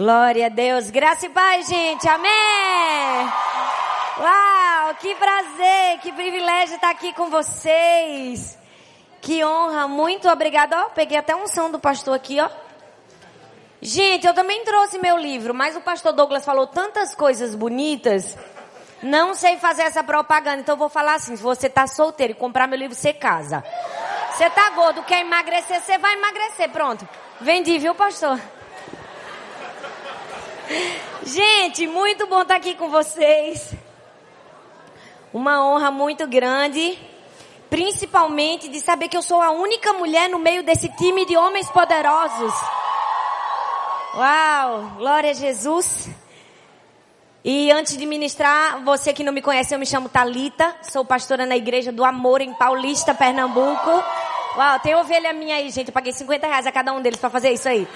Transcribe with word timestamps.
Glória 0.00 0.46
a 0.46 0.48
Deus. 0.48 0.88
Graça 0.88 1.26
e 1.26 1.28
paz, 1.28 1.68
gente. 1.68 2.08
Amém. 2.08 2.30
Uau, 4.18 4.94
que 4.94 5.14
prazer, 5.14 5.98
que 6.00 6.10
privilégio 6.10 6.76
estar 6.76 6.88
aqui 6.88 7.12
com 7.12 7.28
vocês. 7.28 8.58
Que 9.20 9.44
honra, 9.44 9.86
muito 9.86 10.26
obrigada. 10.26 10.86
Ó, 10.86 10.88
peguei 10.88 11.18
até 11.18 11.36
um 11.36 11.46
som 11.46 11.70
do 11.70 11.78
pastor 11.78 12.14
aqui, 12.14 12.40
ó. 12.40 12.48
Gente, 13.82 14.26
eu 14.26 14.32
também 14.32 14.64
trouxe 14.64 14.98
meu 14.98 15.18
livro, 15.18 15.52
mas 15.52 15.76
o 15.76 15.82
pastor 15.82 16.14
Douglas 16.14 16.46
falou 16.46 16.66
tantas 16.66 17.14
coisas 17.14 17.54
bonitas. 17.54 18.38
Não 19.02 19.34
sei 19.34 19.58
fazer 19.58 19.82
essa 19.82 20.02
propaganda, 20.02 20.62
então 20.62 20.76
eu 20.76 20.78
vou 20.78 20.88
falar 20.88 21.16
assim: 21.16 21.36
se 21.36 21.42
você 21.42 21.68
tá 21.68 21.86
solteiro 21.86 22.32
e 22.32 22.36
comprar 22.36 22.66
meu 22.66 22.78
livro, 22.78 22.96
você 22.96 23.12
casa. 23.12 23.62
Você 24.32 24.48
tá 24.48 24.70
gordo, 24.70 25.02
quer 25.02 25.20
emagrecer, 25.20 25.78
você 25.78 25.98
vai 25.98 26.14
emagrecer, 26.14 26.70
pronto. 26.70 27.06
Vendi, 27.38 27.76
viu, 27.76 27.94
pastor? 27.94 28.40
Gente, 31.24 31.86
muito 31.86 32.26
bom 32.26 32.42
estar 32.42 32.56
aqui 32.56 32.74
com 32.74 32.88
vocês. 32.88 33.74
Uma 35.32 35.64
honra 35.64 35.90
muito 35.90 36.26
grande, 36.26 36.98
principalmente 37.68 38.68
de 38.68 38.80
saber 38.80 39.08
que 39.08 39.16
eu 39.16 39.22
sou 39.22 39.40
a 39.40 39.50
única 39.50 39.92
mulher 39.92 40.28
no 40.28 40.38
meio 40.38 40.62
desse 40.62 40.88
time 40.96 41.24
de 41.26 41.36
homens 41.36 41.68
poderosos. 41.70 42.54
Uau, 44.14 44.92
glória 44.96 45.30
a 45.30 45.34
Jesus. 45.34 46.08
E 47.44 47.70
antes 47.72 47.96
de 47.96 48.06
ministrar, 48.06 48.82
você 48.84 49.12
que 49.12 49.24
não 49.24 49.32
me 49.32 49.42
conhece, 49.42 49.74
eu 49.74 49.78
me 49.78 49.86
chamo 49.86 50.08
Talita, 50.08 50.76
sou 50.82 51.04
pastora 51.04 51.46
na 51.46 51.56
Igreja 51.56 51.90
do 51.90 52.04
Amor 52.04 52.40
em 52.40 52.52
Paulista, 52.54 53.14
Pernambuco. 53.14 53.90
Uau, 54.56 54.80
tem 54.80 54.94
ovelha 54.94 55.32
minha 55.32 55.56
aí, 55.56 55.70
gente, 55.70 55.88
eu 55.88 55.94
paguei 55.94 56.12
50 56.12 56.46
reais 56.46 56.66
a 56.66 56.72
cada 56.72 56.92
um 56.92 57.00
deles 57.00 57.18
para 57.18 57.30
fazer 57.30 57.50
isso 57.50 57.68
aí. 57.68 57.88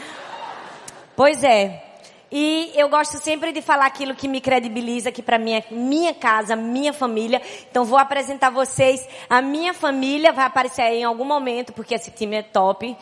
Pois 1.16 1.42
é. 1.45 1.93
E 2.30 2.72
eu 2.75 2.89
gosto 2.89 3.19
sempre 3.19 3.53
de 3.53 3.62
falar 3.62 3.86
aquilo 3.86 4.14
que 4.14 4.27
me 4.27 4.41
credibiliza 4.41 5.11
aqui 5.11 5.22
para 5.22 5.39
minha 5.39 5.62
minha 5.70 6.14
casa, 6.14 6.56
minha 6.56 6.92
família. 6.92 7.41
Então 7.70 7.84
vou 7.84 7.98
apresentar 7.98 8.50
vocês 8.50 9.06
a 9.28 9.41
minha 9.41 9.72
família, 9.72 10.33
vai 10.33 10.47
aparecer 10.47 10.83
aí 10.83 11.00
em 11.00 11.05
algum 11.05 11.25
momento 11.25 11.72
porque 11.72 11.94
esse 11.94 12.11
time 12.11 12.36
é 12.36 12.42
top. 12.42 12.97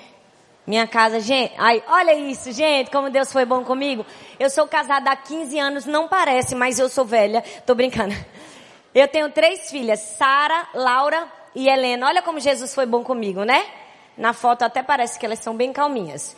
Minha 0.64 0.86
casa, 0.86 1.18
gente, 1.18 1.52
ai, 1.58 1.82
olha 1.88 2.14
isso, 2.14 2.52
gente, 2.52 2.88
como 2.90 3.10
Deus 3.10 3.32
foi 3.32 3.44
bom 3.44 3.64
comigo. 3.64 4.06
Eu 4.38 4.48
sou 4.48 4.66
casada 4.68 5.10
há 5.10 5.16
15 5.16 5.58
anos, 5.58 5.86
não 5.86 6.06
parece, 6.06 6.54
mas 6.54 6.78
eu 6.78 6.88
sou 6.88 7.04
velha. 7.04 7.42
Tô 7.66 7.74
brincando. 7.74 8.14
Eu 8.94 9.08
tenho 9.08 9.30
três 9.30 9.70
filhas, 9.70 9.98
Sara, 10.00 10.68
Laura 10.74 11.26
e 11.54 11.68
Helena. 11.68 12.06
Olha 12.06 12.22
como 12.22 12.38
Jesus 12.38 12.74
foi 12.74 12.86
bom 12.86 13.02
comigo, 13.02 13.42
né? 13.42 13.64
Na 14.16 14.32
foto 14.32 14.62
até 14.62 14.82
parece 14.82 15.18
que 15.18 15.26
elas 15.26 15.38
são 15.38 15.56
bem 15.56 15.72
calminhas. 15.72 16.36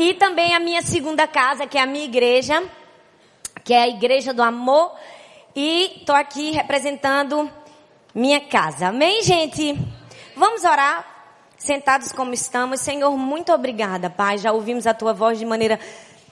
E 0.00 0.14
também 0.14 0.54
a 0.54 0.58
minha 0.58 0.80
segunda 0.80 1.28
casa, 1.28 1.66
que 1.66 1.76
é 1.76 1.82
a 1.82 1.84
minha 1.84 2.06
igreja, 2.06 2.66
que 3.62 3.74
é 3.74 3.82
a 3.82 3.86
Igreja 3.86 4.32
do 4.32 4.42
Amor. 4.42 4.92
E 5.54 6.02
tô 6.06 6.14
aqui 6.14 6.52
representando 6.52 7.50
minha 8.14 8.40
casa. 8.40 8.86
Amém, 8.86 9.22
gente? 9.22 9.78
Vamos 10.34 10.64
orar? 10.64 11.04
Sentados 11.58 12.12
como 12.12 12.32
estamos. 12.32 12.80
Senhor, 12.80 13.14
muito 13.14 13.52
obrigada, 13.52 14.08
Pai. 14.08 14.38
Já 14.38 14.52
ouvimos 14.52 14.86
a 14.86 14.94
tua 14.94 15.12
voz 15.12 15.38
de 15.38 15.44
maneira 15.44 15.78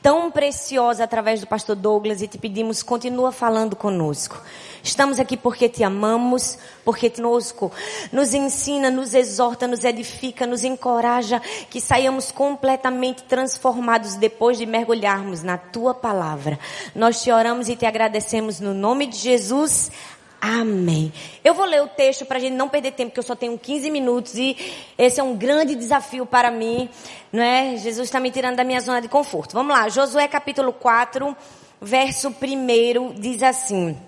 tão 0.01 0.31
preciosa 0.31 1.05
através 1.05 1.43
do 1.43 1.47
pastor 1.47 1.77
Douglas 1.77 2.23
e 2.23 2.27
te 2.27 2.39
pedimos, 2.39 2.83
continua 2.83 3.33
falando 3.33 3.77
conosco. 3.77 4.43
Estamos 4.83 5.19
aqui 5.19 5.37
porque 5.37 5.69
te 5.69 5.85
amamos, 5.85 6.59
porque 6.85 7.11
conosco 7.11 7.71
nos 8.13 8.33
ensina, 8.33 8.91
nos 8.91 9.15
exorta, 9.15 9.67
nos 9.67 9.85
edifica, 9.85 10.47
nos 10.47 10.65
encoraja, 10.65 11.41
que 11.69 11.81
saiamos 11.81 12.33
completamente 12.33 13.23
transformados 13.25 14.15
depois 14.15 14.59
de 14.59 14.67
mergulharmos 14.67 15.43
na 15.43 15.59
tua 15.59 15.95
palavra. 15.95 16.59
Nós 16.95 17.23
te 17.23 17.31
oramos 17.31 17.69
e 17.69 17.77
te 17.77 17.87
agradecemos 17.87 18.61
no 18.61 18.73
nome 18.73 19.07
de 19.07 19.19
Jesus. 19.19 19.91
Amém. 20.41 21.13
Eu 21.43 21.53
vou 21.53 21.67
ler 21.67 21.83
o 21.83 21.89
texto 21.89 22.25
para 22.25 22.39
a 22.39 22.41
gente 22.41 22.55
não 22.55 22.69
perder 22.69 22.93
tempo, 22.93 23.11
porque 23.11 23.19
eu 23.19 23.25
só 23.25 23.35
tenho 23.35 23.59
15 23.59 23.91
minutos 23.91 24.37
e 24.37 24.57
esse 24.97 25.19
é 25.19 25.23
um 25.23 25.37
grande 25.37 25.75
desafio 25.75 26.25
para 26.25 26.51
mim, 26.51 26.89
não 27.33 27.43
é? 27.43 27.77
Jesus 27.77 28.07
está 28.07 28.21
me 28.21 28.31
tirando 28.31 28.57
da 28.57 28.65
minha 28.65 28.81
zona 28.81 29.01
de 29.01 29.09
conforto. 29.09 29.53
Vamos 29.53 29.77
lá, 29.77 29.89
Josué 29.89 30.29
capítulo 30.29 30.73
4, 30.73 31.37
verso 31.83 32.29
1 32.29 33.15
diz 33.15 33.43
assim. 33.43 34.08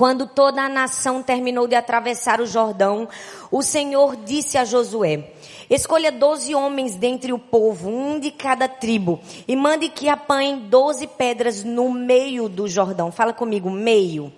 Quando 0.00 0.26
toda 0.26 0.62
a 0.62 0.68
nação 0.70 1.22
terminou 1.22 1.68
de 1.68 1.74
atravessar 1.74 2.40
o 2.40 2.46
Jordão, 2.46 3.06
o 3.50 3.62
Senhor 3.62 4.16
disse 4.16 4.56
a 4.56 4.64
Josué, 4.64 5.32
escolha 5.68 6.10
doze 6.10 6.54
homens 6.54 6.96
dentre 6.96 7.34
o 7.34 7.38
povo, 7.38 7.90
um 7.90 8.18
de 8.18 8.30
cada 8.30 8.66
tribo, 8.66 9.20
e 9.46 9.54
mande 9.54 9.90
que 9.90 10.08
apanhem 10.08 10.60
doze 10.60 11.06
pedras 11.06 11.64
no 11.64 11.90
meio 11.92 12.48
do 12.48 12.66
Jordão. 12.66 13.12
Fala 13.12 13.34
comigo, 13.34 13.68
meio 13.68 14.32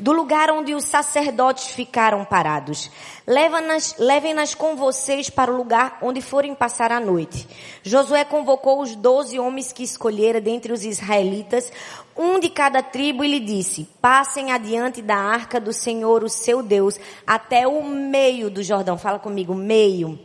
do 0.00 0.12
lugar 0.12 0.50
onde 0.50 0.74
os 0.74 0.84
sacerdotes 0.84 1.68
ficaram 1.68 2.24
parados. 2.24 2.90
Levem-nas 3.26 3.96
levem 3.98 4.34
-nas 4.34 4.54
com 4.54 4.74
vocês 4.74 5.28
para 5.28 5.52
o 5.52 5.56
lugar 5.56 5.98
onde 6.00 6.22
forem 6.22 6.54
passar 6.54 6.90
a 6.90 6.98
noite. 6.98 7.46
Josué 7.82 8.24
convocou 8.24 8.80
os 8.80 8.96
doze 8.96 9.38
homens 9.38 9.72
que 9.72 9.82
escolhera 9.82 10.40
dentre 10.40 10.72
os 10.72 10.84
israelitas, 10.84 11.70
um 12.16 12.38
de 12.38 12.48
cada 12.48 12.82
tribo, 12.82 13.24
e 13.24 13.28
lhe 13.28 13.40
disse, 13.40 13.88
passem 14.00 14.52
adiante 14.52 15.00
da 15.00 15.16
arca 15.16 15.60
do 15.60 15.72
Senhor, 15.72 16.22
o 16.22 16.28
seu 16.28 16.62
Deus, 16.62 16.98
até 17.26 17.66
o 17.66 17.84
meio 17.84 18.50
do 18.50 18.62
Jordão. 18.62 18.98
Fala 18.98 19.18
comigo, 19.18 19.54
meio 19.54 20.18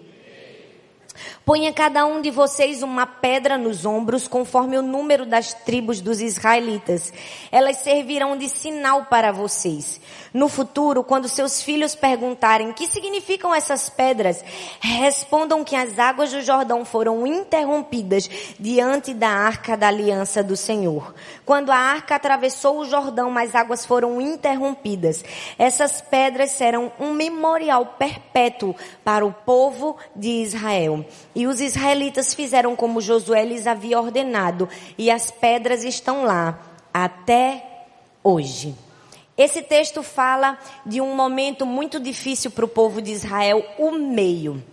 Ponha 1.46 1.72
cada 1.72 2.08
um 2.08 2.24
de 2.24 2.32
vocês 2.32 2.82
uma 2.82 3.06
pedra 3.06 3.56
nos 3.56 3.86
ombros, 3.86 4.28
conforme 4.28 4.80
o 4.80 4.82
número 4.82 5.28
das 5.28 5.54
tribos 5.54 6.02
dos 6.02 6.20
israelitas. 6.20 7.14
Elas 7.52 7.78
servirão 7.78 8.36
de 8.36 8.50
sinal 8.50 9.06
para 9.06 9.32
vocês. 9.32 10.02
No 10.34 10.50
futuro, 10.50 11.04
quando 11.04 11.30
seus 11.30 11.62
filhos 11.62 11.94
perguntarem 11.94 12.74
que 12.74 12.88
significam 12.88 13.54
essas 13.54 13.92
pedras, 13.92 14.44
respondam 14.80 15.64
que 15.64 15.76
as 15.76 16.00
águas 16.00 16.32
do 16.32 16.42
Jordão 16.42 16.84
foram 16.84 17.28
interrompidas 17.28 18.28
diante 18.60 19.14
da 19.14 19.30
arca 19.30 19.78
da 19.78 19.88
aliança 19.88 20.42
do 20.42 20.58
Senhor. 20.58 21.14
Quando 21.46 21.70
a 21.70 21.78
arca 21.78 22.16
atravessou 22.16 22.80
o 22.80 22.86
Jordão, 22.86 23.38
as 23.38 23.54
águas 23.54 23.86
foram 23.86 24.20
interrompidas. 24.20 25.24
Essas 25.60 26.02
pedras 26.02 26.50
serão 26.50 26.92
um 27.00 27.12
memorial 27.14 27.96
perpétuo 28.00 28.76
para 29.04 29.24
o 29.24 29.32
povo 29.32 29.96
de 30.16 30.42
Israel. 30.42 31.06
E 31.36 31.46
os 31.46 31.60
israelitas 31.60 32.34
fizeram 32.34 32.76
como 32.76 33.02
Josué 33.02 33.44
lhes 33.44 33.68
havia 33.68 34.00
ordenado, 34.00 34.70
e 34.98 35.12
as 35.12 35.30
pedras 35.30 35.84
estão 35.84 36.24
lá 36.24 36.60
até 36.94 37.62
hoje. 38.24 38.74
Esse 39.38 39.62
texto 39.62 40.02
fala 40.02 40.58
de 40.86 41.02
um 41.02 41.14
momento 41.14 41.66
muito 41.66 42.00
difícil 42.00 42.52
para 42.52 42.64
o 42.64 42.70
povo 42.70 43.02
de 43.02 43.12
Israel, 43.12 43.66
o 43.78 43.92
meio. 43.92 44.64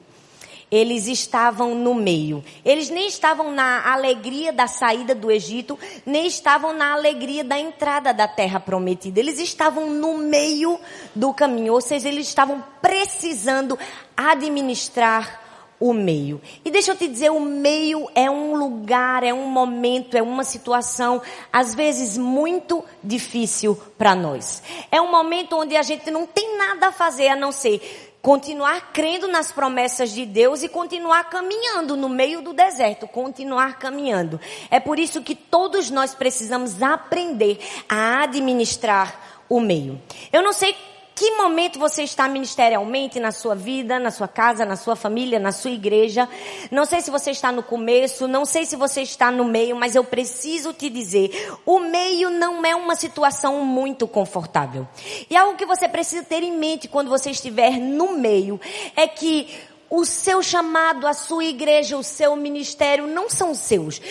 Eles 0.71 1.07
estavam 1.07 1.75
no 1.75 1.95
meio. 1.95 2.43
Eles 2.65 2.89
nem 2.89 3.07
estavam 3.07 3.51
na 3.51 3.93
alegria 3.93 4.53
da 4.53 4.67
saída 4.67 5.15
do 5.15 5.31
Egito, 5.31 5.79
nem 6.07 6.27
estavam 6.27 6.73
na 6.73 6.93
alegria 6.93 7.45
da 7.45 7.59
entrada 7.59 8.15
da 8.15 8.27
terra 8.27 8.59
prometida. 8.59 9.21
Eles 9.21 9.39
estavam 9.39 9.91
no 9.91 10.17
meio 10.17 10.79
do 11.15 11.35
caminho, 11.35 11.75
ou 11.75 11.81
seja, 11.81 12.09
eles 12.09 12.29
estavam 12.29 12.65
precisando 12.81 13.79
administrar 14.17 15.42
o 15.83 15.93
meio. 15.93 16.41
E 16.65 16.71
deixa 16.71 16.93
eu 16.93 16.97
te 16.97 17.09
dizer, 17.09 17.33
o 17.33 17.41
meio 17.41 18.09
é 18.15 18.31
um 18.31 18.55
lugar, 18.55 19.25
é 19.25 19.35
um 19.35 19.49
momento, 19.49 20.17
é 20.17 20.23
uma 20.23 20.45
situação, 20.45 21.21
às 21.53 21.75
vezes 21.75 22.17
muito 22.17 22.85
difícil 23.03 23.77
para 23.99 24.15
nós. 24.15 24.63
É 24.93 25.01
um 25.01 25.11
momento 25.11 25.57
onde 25.57 25.77
a 25.77 25.83
gente 25.83 26.09
não 26.09 26.25
tem 26.25 26.57
nada 26.57 26.87
a 26.87 26.93
fazer 26.93 27.27
a 27.27 27.37
não 27.37 27.51
ser 27.51 28.11
continuar 28.23 28.93
crendo 28.93 29.27
nas 29.27 29.51
promessas 29.51 30.13
de 30.13 30.25
Deus 30.25 30.63
e 30.63 30.69
continuar 30.69 31.29
caminhando 31.29 31.97
no 31.97 32.09
meio 32.09 32.41
do 32.41 32.53
deserto, 32.53 33.09
continuar 33.09 33.81
caminhando. 33.81 34.41
É 34.71 34.79
por 34.79 35.01
isso 35.01 35.21
que 35.23 35.35
todos 35.35 35.91
nós 35.91 36.15
precisamos 36.15 36.81
aprender 36.81 37.59
a 37.89 38.23
administrar 38.23 39.43
o 39.49 39.59
meio. 39.59 40.01
Eu 40.33 40.41
não 40.41 40.53
sei 40.53 40.77
que 41.23 41.31
momento 41.37 41.79
você 41.79 42.03
está 42.03 42.27
ministerialmente 42.27 43.21
na 43.21 43.31
sua 43.31 43.55
vida, 43.55 43.97
na 43.97 44.11
sua 44.11 44.27
casa, 44.27 44.65
na 44.65 44.75
sua 44.75 44.97
família, 44.97 45.39
na 45.39 45.53
sua 45.53 45.71
igreja. 45.71 46.29
Não 46.69 46.85
sei 46.85 47.01
se 47.01 47.13
você 47.13 47.31
está 47.31 47.53
no 47.53 47.63
começo, 47.63 48.27
não 48.27 48.45
sei 48.45 48.65
se 48.65 48.75
você 48.75 49.03
está 49.03 49.31
no 49.31 49.45
meio, 49.45 49.77
mas 49.77 49.95
eu 49.95 50.03
preciso 50.03 50.73
te 50.73 50.91
dizer, 50.91 51.31
o 51.65 51.79
meio 51.79 52.29
não 52.29 52.67
é 52.67 52.75
uma 52.75 52.97
situação 52.97 53.65
muito 53.65 54.09
confortável. 54.09 54.85
E 55.31 55.37
algo 55.37 55.57
que 55.57 55.65
você 55.65 55.89
precisa 55.89 56.25
ter 56.25 56.43
em 56.43 56.57
mente 56.57 56.89
quando 56.89 57.09
você 57.09 57.31
estiver 57.31 57.79
no 57.79 58.15
meio 58.15 58.61
é 58.97 59.07
que 59.07 59.49
o 59.89 60.05
seu 60.05 60.43
chamado, 60.43 61.07
a 61.07 61.15
sua 61.15 61.45
igreja, 61.45 61.97
o 61.97 62.03
seu 62.03 62.35
ministério 62.35 63.07
não 63.07 63.31
são 63.31 63.55
seus. 63.55 64.03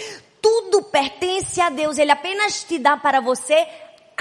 Tudo 0.41 0.81
pertence 0.83 1.59
a 1.59 1.69
Deus. 1.69 1.97
Ele 1.97 2.11
apenas 2.11 2.63
te 2.63 2.79
dá 2.79 2.95
para 2.95 3.19
você 3.19 3.67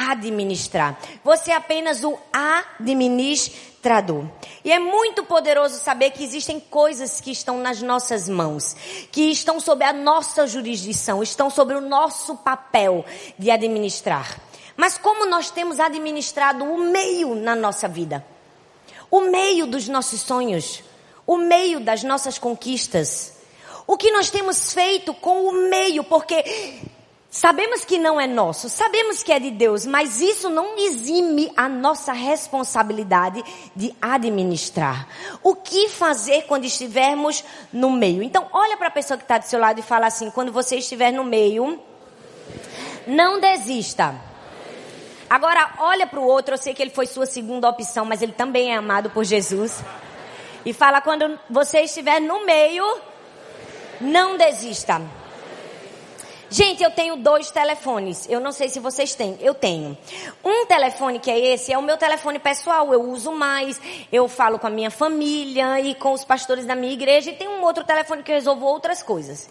administrar. 0.08 0.98
Você 1.22 1.50
é 1.50 1.56
apenas 1.56 2.02
o 2.04 2.18
administrador. 2.32 4.24
E 4.64 4.72
é 4.72 4.78
muito 4.78 5.24
poderoso 5.24 5.78
saber 5.78 6.10
que 6.10 6.24
existem 6.24 6.58
coisas 6.58 7.20
que 7.20 7.30
estão 7.30 7.58
nas 7.58 7.82
nossas 7.82 8.28
mãos, 8.28 8.74
que 9.12 9.30
estão 9.30 9.60
sob 9.60 9.84
a 9.84 9.92
nossa 9.92 10.46
jurisdição, 10.46 11.22
estão 11.22 11.50
sobre 11.50 11.76
o 11.76 11.80
nosso 11.80 12.36
papel 12.36 13.04
de 13.38 13.50
administrar. 13.50 14.40
Mas 14.76 14.96
como 14.96 15.26
nós 15.26 15.50
temos 15.50 15.78
administrado 15.78 16.64
o 16.64 16.78
meio 16.78 17.34
na 17.34 17.54
nossa 17.54 17.86
vida? 17.86 18.24
O 19.10 19.20
meio 19.22 19.66
dos 19.66 19.88
nossos 19.88 20.22
sonhos, 20.22 20.82
o 21.26 21.36
meio 21.36 21.80
das 21.80 22.02
nossas 22.02 22.38
conquistas. 22.38 23.34
O 23.86 23.96
que 23.96 24.10
nós 24.12 24.30
temos 24.30 24.72
feito 24.72 25.12
com 25.12 25.48
o 25.48 25.52
meio, 25.68 26.04
porque 26.04 26.80
Sabemos 27.32 27.84
que 27.84 27.96
não 27.96 28.20
é 28.20 28.26
nosso, 28.26 28.68
sabemos 28.68 29.22
que 29.22 29.32
é 29.32 29.38
de 29.38 29.52
Deus, 29.52 29.86
mas 29.86 30.20
isso 30.20 30.50
não 30.50 30.76
exime 30.76 31.52
a 31.56 31.68
nossa 31.68 32.12
responsabilidade 32.12 33.40
de 33.76 33.94
administrar. 34.02 35.06
O 35.40 35.54
que 35.54 35.88
fazer 35.88 36.42
quando 36.48 36.64
estivermos 36.64 37.44
no 37.72 37.88
meio? 37.88 38.20
Então, 38.20 38.48
olha 38.52 38.76
para 38.76 38.88
a 38.88 38.90
pessoa 38.90 39.16
que 39.16 39.22
está 39.22 39.38
do 39.38 39.44
seu 39.44 39.60
lado 39.60 39.78
e 39.78 39.82
fala 39.82 40.08
assim: 40.08 40.28
quando 40.32 40.50
você 40.50 40.78
estiver 40.78 41.12
no 41.12 41.22
meio, 41.22 41.80
não 43.06 43.38
desista. 43.38 44.12
Agora, 45.28 45.74
olha 45.78 46.08
para 46.08 46.18
o 46.18 46.24
outro, 46.24 46.54
eu 46.54 46.58
sei 46.58 46.74
que 46.74 46.82
ele 46.82 46.90
foi 46.90 47.06
sua 47.06 47.26
segunda 47.26 47.68
opção, 47.68 48.04
mas 48.04 48.22
ele 48.22 48.32
também 48.32 48.72
é 48.72 48.76
amado 48.76 49.08
por 49.08 49.22
Jesus. 49.22 49.84
E 50.66 50.72
fala: 50.72 51.00
quando 51.00 51.38
você 51.48 51.82
estiver 51.82 52.18
no 52.18 52.44
meio, 52.44 52.84
não 54.00 54.36
desista. 54.36 55.00
Gente, 56.50 56.82
eu 56.82 56.90
tenho 56.90 57.14
dois 57.14 57.48
telefones. 57.52 58.28
Eu 58.28 58.40
não 58.40 58.50
sei 58.50 58.68
se 58.68 58.80
vocês 58.80 59.14
têm. 59.14 59.38
Eu 59.40 59.54
tenho. 59.54 59.96
Um 60.44 60.66
telefone 60.66 61.20
que 61.20 61.30
é 61.30 61.38
esse 61.38 61.72
é 61.72 61.78
o 61.78 61.82
meu 61.82 61.96
telefone 61.96 62.40
pessoal. 62.40 62.92
Eu 62.92 63.08
uso 63.08 63.30
mais. 63.30 63.80
Eu 64.12 64.26
falo 64.26 64.58
com 64.58 64.66
a 64.66 64.70
minha 64.70 64.90
família 64.90 65.80
e 65.80 65.94
com 65.94 66.12
os 66.12 66.24
pastores 66.24 66.66
da 66.66 66.74
minha 66.74 66.92
igreja. 66.92 67.30
E 67.30 67.34
tem 67.36 67.46
um 67.46 67.62
outro 67.62 67.84
telefone 67.84 68.24
que 68.24 68.32
eu 68.32 68.34
resolvo 68.34 68.66
outras 68.66 69.00
coisas. 69.00 69.48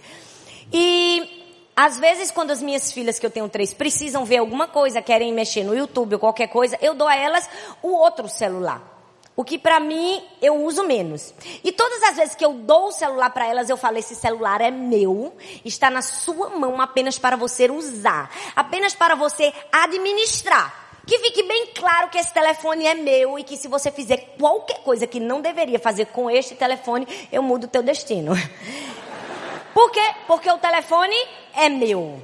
E 0.74 1.40
às 1.74 1.98
vezes, 1.98 2.32
quando 2.32 2.52
as 2.52 2.62
minhas 2.62 2.92
filhas, 2.92 3.18
que 3.18 3.26
eu 3.26 3.32
tenho 3.32 3.48
três, 3.48 3.74
precisam 3.74 4.26
ver 4.26 4.40
alguma 4.40 4.68
coisa, 4.68 5.02
querem 5.02 5.32
mexer 5.32 5.64
no 5.64 5.74
YouTube 5.74 6.16
ou 6.16 6.20
qualquer 6.20 6.48
coisa, 6.48 6.78
eu 6.82 6.94
dou 6.94 7.08
a 7.08 7.16
elas 7.16 7.50
o 7.82 7.94
outro 7.94 8.28
celular. 8.28 8.99
O 9.40 9.44
que 9.46 9.58
para 9.58 9.80
mim 9.80 10.22
eu 10.42 10.66
uso 10.66 10.84
menos. 10.84 11.34
E 11.64 11.72
todas 11.72 12.04
as 12.04 12.18
vezes 12.18 12.36
que 12.36 12.44
eu 12.44 12.56
dou 12.56 12.88
o 12.88 12.92
celular 12.92 13.30
para 13.30 13.48
elas, 13.48 13.70
eu 13.70 13.78
falo: 13.78 13.98
esse 13.98 14.14
celular 14.14 14.60
é 14.60 14.70
meu, 14.70 15.34
está 15.64 15.90
na 15.90 16.02
sua 16.02 16.50
mão 16.50 16.82
apenas 16.82 17.18
para 17.18 17.38
você 17.38 17.72
usar, 17.72 18.30
apenas 18.54 18.94
para 18.94 19.16
você 19.16 19.54
administrar. 19.72 20.90
Que 21.08 21.20
fique 21.20 21.44
bem 21.44 21.68
claro 21.68 22.10
que 22.10 22.18
esse 22.18 22.34
telefone 22.34 22.86
é 22.86 22.94
meu 22.94 23.40
e 23.40 23.46
que 23.46 23.56
se 23.56 23.70
você 23.70 23.90
fizer 23.90 24.36
qualquer 24.38 24.80
coisa 24.80 25.08
que 25.08 25.22
não 25.22 25.40
deveria 25.40 25.80
fazer 25.80 26.08
com 26.08 26.30
este 26.30 26.54
telefone, 26.54 27.08
eu 27.32 27.42
mudo 27.42 27.64
o 27.64 27.70
teu 27.70 27.82
destino. 27.82 28.34
Por 29.74 29.90
quê? 29.90 30.16
Porque 30.28 30.52
o 30.52 30.58
telefone 30.58 31.16
é 31.56 31.70
meu. 31.70 32.22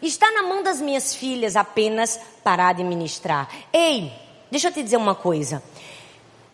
Está 0.00 0.32
na 0.32 0.44
mão 0.44 0.62
das 0.62 0.80
minhas 0.80 1.14
filhas 1.14 1.56
apenas 1.56 2.18
para 2.42 2.68
administrar. 2.68 3.50
Ei, 3.70 4.10
deixa 4.50 4.68
eu 4.68 4.72
te 4.72 4.82
dizer 4.82 4.96
uma 4.96 5.14
coisa. 5.14 5.62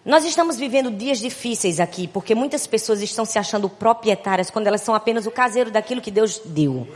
Nós 0.05 0.23
estamos 0.27 0.59
vivendo 0.59 0.91
dias 0.91 1.19
difíceis 1.19 1.81
aqui, 1.81 2.07
porque 2.07 2.35
muitas 2.35 2.67
pessoas 2.67 3.01
estão 3.01 3.25
se 3.25 3.39
achando 3.39 3.71
proprietárias 3.71 4.51
quando 4.51 4.67
elas 4.67 4.83
são 4.83 4.95
apenas 4.95 5.25
o 5.25 5.31
caseiro 5.31 5.71
daquilo 5.71 6.03
que 6.03 6.11
Deus 6.11 6.43
deu. 6.45 6.87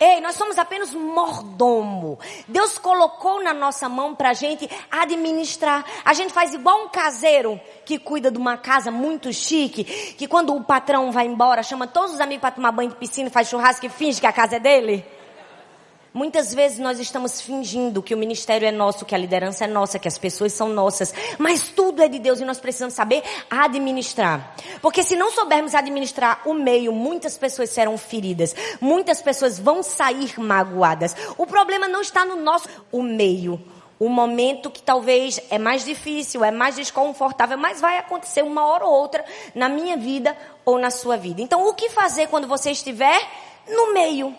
Ei, 0.00 0.22
nós 0.22 0.36
somos 0.36 0.56
apenas 0.56 0.94
mordomo. 0.94 2.18
Deus 2.48 2.78
colocou 2.78 3.42
na 3.42 3.52
nossa 3.52 3.90
mão 3.90 4.14
para 4.14 4.30
a 4.30 4.32
gente 4.32 4.70
administrar. 4.90 5.84
A 6.02 6.14
gente 6.14 6.32
faz 6.32 6.54
igual 6.54 6.84
um 6.84 6.88
caseiro 6.88 7.60
que 7.84 7.98
cuida 7.98 8.30
de 8.30 8.38
uma 8.38 8.56
casa 8.56 8.90
muito 8.90 9.30
chique, 9.34 9.84
que 9.84 10.26
quando 10.26 10.54
o 10.54 10.64
patrão 10.64 11.12
vai 11.12 11.26
embora, 11.26 11.62
chama 11.62 11.86
todos 11.86 12.14
os 12.14 12.20
amigos 12.20 12.40
para 12.40 12.52
tomar 12.52 12.72
banho 12.72 12.88
de 12.88 12.96
piscina, 12.96 13.28
faz 13.28 13.48
churrasco 13.48 13.84
e 13.84 13.90
finge 13.90 14.18
que 14.18 14.26
a 14.26 14.32
casa 14.32 14.56
é 14.56 14.60
dele. 14.60 15.04
Muitas 16.16 16.54
vezes 16.54 16.78
nós 16.78 16.98
estamos 16.98 17.42
fingindo 17.42 18.02
que 18.02 18.14
o 18.14 18.16
ministério 18.16 18.66
é 18.66 18.70
nosso, 18.70 19.04
que 19.04 19.14
a 19.14 19.18
liderança 19.18 19.64
é 19.64 19.66
nossa, 19.66 19.98
que 19.98 20.08
as 20.08 20.16
pessoas 20.16 20.54
são 20.54 20.66
nossas, 20.66 21.12
mas 21.36 21.68
tudo 21.68 22.00
é 22.02 22.08
de 22.08 22.18
Deus 22.18 22.40
e 22.40 22.44
nós 22.46 22.58
precisamos 22.58 22.94
saber 22.94 23.22
administrar. 23.50 24.56
Porque 24.80 25.02
se 25.02 25.14
não 25.14 25.30
soubermos 25.30 25.74
administrar 25.74 26.40
o 26.46 26.54
meio, 26.54 26.90
muitas 26.90 27.36
pessoas 27.36 27.68
serão 27.68 27.98
feridas, 27.98 28.56
muitas 28.80 29.20
pessoas 29.20 29.58
vão 29.58 29.82
sair 29.82 30.40
magoadas. 30.40 31.14
O 31.36 31.46
problema 31.46 31.86
não 31.86 32.00
está 32.00 32.24
no 32.24 32.36
nosso 32.36 32.66
o 32.90 33.02
meio. 33.02 33.62
O 33.98 34.08
momento 34.08 34.70
que 34.70 34.80
talvez 34.80 35.38
é 35.50 35.58
mais 35.58 35.84
difícil, 35.84 36.42
é 36.42 36.50
mais 36.50 36.76
desconfortável, 36.76 37.58
mas 37.58 37.78
vai 37.78 37.98
acontecer 37.98 38.40
uma 38.40 38.64
hora 38.64 38.86
ou 38.86 38.90
outra 38.90 39.22
na 39.54 39.68
minha 39.68 39.98
vida 39.98 40.34
ou 40.64 40.78
na 40.78 40.88
sua 40.90 41.18
vida. 41.18 41.42
Então, 41.42 41.68
o 41.68 41.74
que 41.74 41.90
fazer 41.90 42.28
quando 42.28 42.48
você 42.48 42.70
estiver 42.70 43.20
no 43.68 43.92
meio? 43.92 44.34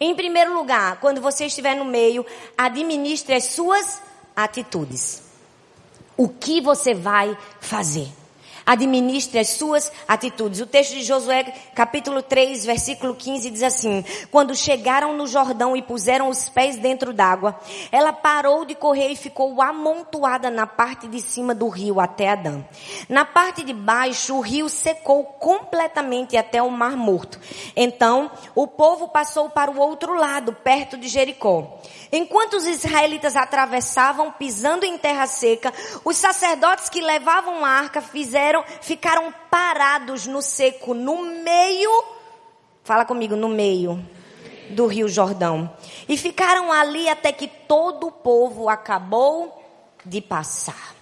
Em 0.00 0.14
primeiro 0.14 0.54
lugar, 0.54 0.98
quando 0.98 1.20
você 1.20 1.44
estiver 1.44 1.76
no 1.76 1.84
meio, 1.84 2.24
administre 2.56 3.34
as 3.34 3.44
suas 3.44 4.00
atitudes. 4.34 5.22
O 6.16 6.26
que 6.26 6.60
você 6.60 6.94
vai 6.94 7.36
fazer? 7.60 8.08
Administre 8.64 9.38
as 9.38 9.48
suas 9.48 9.90
atitudes. 10.06 10.60
O 10.60 10.66
texto 10.66 10.92
de 10.92 11.02
Josué, 11.02 11.44
capítulo 11.74 12.22
3, 12.22 12.64
versículo 12.64 13.14
15, 13.14 13.50
diz 13.50 13.62
assim: 13.62 14.04
Quando 14.30 14.54
chegaram 14.54 15.16
no 15.16 15.26
Jordão 15.26 15.76
e 15.76 15.82
puseram 15.82 16.28
os 16.28 16.48
pés 16.48 16.76
dentro 16.76 17.12
d'água, 17.12 17.58
ela 17.90 18.12
parou 18.12 18.64
de 18.64 18.74
correr 18.74 19.08
e 19.08 19.16
ficou 19.16 19.60
amontoada 19.62 20.50
na 20.50 20.66
parte 20.66 21.06
de 21.06 21.20
cima 21.20 21.54
do 21.54 21.68
rio 21.68 22.00
até 22.00 22.30
Adã. 22.30 22.62
Na 23.08 23.24
parte 23.24 23.62
de 23.62 23.72
baixo, 23.72 24.34
o 24.34 24.40
rio 24.40 24.68
secou 24.68 25.24
completamente 25.24 26.36
até 26.36 26.62
o 26.62 26.70
Mar 26.70 26.96
Morto. 26.96 27.38
Então, 27.76 28.30
o 28.54 28.66
povo 28.66 29.08
passou 29.08 29.48
para 29.48 29.70
o 29.70 29.78
outro 29.78 30.14
lado, 30.14 30.52
perto 30.52 30.96
de 30.96 31.08
Jericó. 31.08 31.78
Enquanto 32.12 32.54
os 32.54 32.66
israelitas 32.66 33.36
atravessavam, 33.36 34.32
pisando 34.32 34.84
em 34.84 34.98
terra 34.98 35.26
seca, 35.26 35.72
os 36.04 36.16
sacerdotes 36.16 36.88
que 36.88 37.00
levavam 37.00 37.64
a 37.64 37.68
arca 37.68 38.00
fizeram, 38.00 38.49
ficaram 38.80 39.32
parados 39.50 40.26
no 40.26 40.42
seco, 40.42 40.94
no 40.94 41.24
meio, 41.42 42.04
fala 42.82 43.04
comigo, 43.04 43.36
no 43.36 43.48
meio 43.48 44.04
do 44.70 44.86
rio 44.86 45.08
Jordão. 45.08 45.70
E 46.08 46.16
ficaram 46.16 46.72
ali 46.72 47.08
até 47.08 47.32
que 47.32 47.46
todo 47.46 48.06
o 48.06 48.12
povo 48.12 48.68
acabou 48.68 49.62
de 50.04 50.20
passar. 50.20 50.94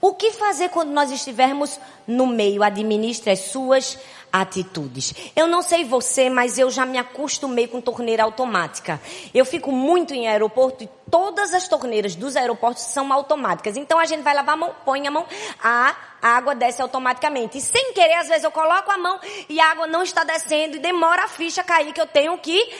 O 0.00 0.14
que 0.14 0.32
fazer 0.32 0.68
quando 0.70 0.90
nós 0.90 1.10
estivermos 1.10 1.78
no 2.06 2.26
meio? 2.26 2.62
Administre 2.62 3.30
as 3.30 3.40
suas 3.40 3.98
atitudes. 4.34 5.14
Eu 5.36 5.46
não 5.46 5.62
sei 5.62 5.84
você, 5.84 6.28
mas 6.28 6.58
eu 6.58 6.68
já 6.68 6.84
me 6.84 6.98
acostumei 6.98 7.68
com 7.68 7.80
torneira 7.80 8.24
automática. 8.24 9.00
Eu 9.32 9.44
fico 9.44 9.70
muito 9.70 10.12
em 10.12 10.26
aeroporto 10.26 10.82
e 10.82 10.88
todas 11.08 11.54
as 11.54 11.68
torneiras 11.68 12.16
dos 12.16 12.34
aeroportos 12.34 12.82
são 12.82 13.12
automáticas. 13.12 13.76
Então 13.76 13.96
a 13.96 14.04
gente 14.04 14.22
vai 14.22 14.34
lavar 14.34 14.54
a 14.54 14.56
mão, 14.56 14.74
põe 14.84 15.06
a 15.06 15.10
mão, 15.12 15.24
a 15.62 15.94
água 16.20 16.52
desce 16.52 16.82
automaticamente. 16.82 17.58
E 17.58 17.60
sem 17.60 17.92
querer, 17.92 18.14
às 18.14 18.26
vezes 18.26 18.42
eu 18.42 18.50
coloco 18.50 18.90
a 18.90 18.98
mão 18.98 19.20
e 19.48 19.60
a 19.60 19.70
água 19.70 19.86
não 19.86 20.02
está 20.02 20.24
descendo 20.24 20.76
e 20.76 20.80
demora 20.80 21.24
a 21.24 21.28
ficha 21.28 21.62
cair 21.62 21.92
que 21.92 22.00
eu 22.00 22.06
tenho 22.06 22.36
que 22.38 22.72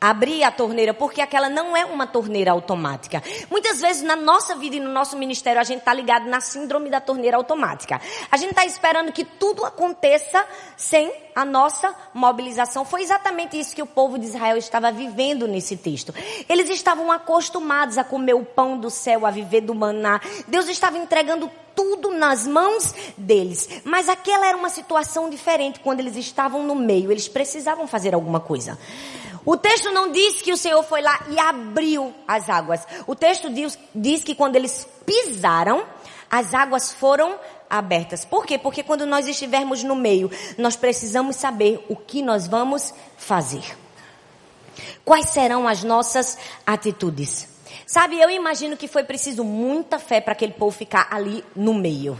abrir 0.00 0.42
a 0.42 0.50
torneira, 0.50 0.94
porque 0.94 1.20
aquela 1.20 1.50
não 1.50 1.76
é 1.76 1.84
uma 1.84 2.06
torneira 2.06 2.52
automática. 2.52 3.22
Muitas 3.50 3.80
vezes 3.80 4.02
na 4.02 4.16
nossa 4.16 4.54
vida 4.54 4.76
e 4.76 4.80
no 4.80 4.90
nosso 4.90 5.16
ministério 5.16 5.60
a 5.60 5.64
gente 5.64 5.80
está 5.80 5.92
ligado 5.92 6.26
na 6.26 6.40
síndrome 6.40 6.88
da 6.88 7.00
torneira 7.00 7.36
automática. 7.36 8.00
A 8.30 8.36
gente 8.38 8.50
está 8.50 8.64
esperando 8.64 9.12
que 9.12 9.24
tudo 9.24 9.64
aconteça 9.64 10.44
sem 10.76 11.12
a 11.34 11.44
nossa 11.44 11.94
mobilização. 12.14 12.84
Foi 12.84 13.02
exatamente 13.02 13.58
isso 13.58 13.74
que 13.74 13.82
o 13.82 13.86
povo 13.86 14.18
de 14.18 14.26
Israel 14.26 14.56
estava 14.56 14.90
vivendo 14.90 15.46
nesse 15.46 15.76
texto. 15.76 16.14
Eles 16.48 16.70
estavam 16.70 17.12
acostumados 17.12 17.98
a 17.98 18.04
comer 18.04 18.34
o 18.34 18.44
pão 18.44 18.78
do 18.78 18.88
céu, 18.88 19.26
a 19.26 19.30
viver 19.30 19.60
do 19.60 19.74
maná. 19.74 20.20
Deus 20.48 20.68
estava 20.68 20.96
entregando 20.96 21.50
tudo 21.74 22.10
nas 22.10 22.46
mãos 22.46 22.94
deles. 23.16 23.68
Mas 23.84 24.08
aquela 24.08 24.46
era 24.46 24.56
uma 24.56 24.68
situação 24.68 25.30
diferente 25.30 25.80
quando 25.80 26.00
eles 26.00 26.16
estavam 26.16 26.62
no 26.62 26.74
meio. 26.74 27.10
Eles 27.10 27.28
precisavam 27.28 27.86
fazer 27.86 28.14
alguma 28.14 28.40
coisa. 28.40 28.78
O 29.44 29.56
texto 29.56 29.90
não 29.90 30.12
diz 30.12 30.42
que 30.42 30.52
o 30.52 30.56
Senhor 30.56 30.82
foi 30.82 31.00
lá 31.00 31.24
e 31.30 31.38
abriu 31.38 32.14
as 32.28 32.48
águas. 32.50 32.86
O 33.06 33.14
texto 33.14 33.48
diz, 33.50 33.78
diz 33.94 34.22
que 34.22 34.34
quando 34.34 34.56
eles 34.56 34.86
pisaram, 35.06 35.84
as 36.30 36.52
águas 36.54 36.92
foram 36.92 37.38
abertas. 37.68 38.24
Por 38.24 38.44
quê? 38.44 38.58
Porque 38.58 38.82
quando 38.82 39.06
nós 39.06 39.26
estivermos 39.26 39.82
no 39.82 39.96
meio, 39.96 40.30
nós 40.58 40.76
precisamos 40.76 41.36
saber 41.36 41.84
o 41.88 41.96
que 41.96 42.22
nós 42.22 42.46
vamos 42.46 42.92
fazer. 43.16 43.64
Quais 45.04 45.30
serão 45.30 45.66
as 45.66 45.82
nossas 45.82 46.36
atitudes? 46.66 47.48
Sabe, 47.86 48.20
eu 48.20 48.30
imagino 48.30 48.76
que 48.76 48.86
foi 48.86 49.02
preciso 49.02 49.42
muita 49.42 49.98
fé 49.98 50.20
para 50.20 50.32
aquele 50.32 50.52
povo 50.52 50.76
ficar 50.76 51.08
ali 51.10 51.44
no 51.56 51.74
meio. 51.74 52.18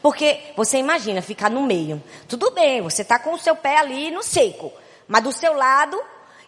Porque 0.00 0.40
você 0.56 0.78
imagina 0.78 1.20
ficar 1.20 1.50
no 1.50 1.62
meio. 1.62 2.02
Tudo 2.28 2.50
bem, 2.52 2.80
você 2.80 3.02
está 3.02 3.18
com 3.18 3.34
o 3.34 3.38
seu 3.38 3.56
pé 3.56 3.76
ali 3.76 4.10
no 4.10 4.22
seco. 4.22 4.72
Mas 5.06 5.22
do 5.22 5.32
seu 5.32 5.52
lado 5.52 6.00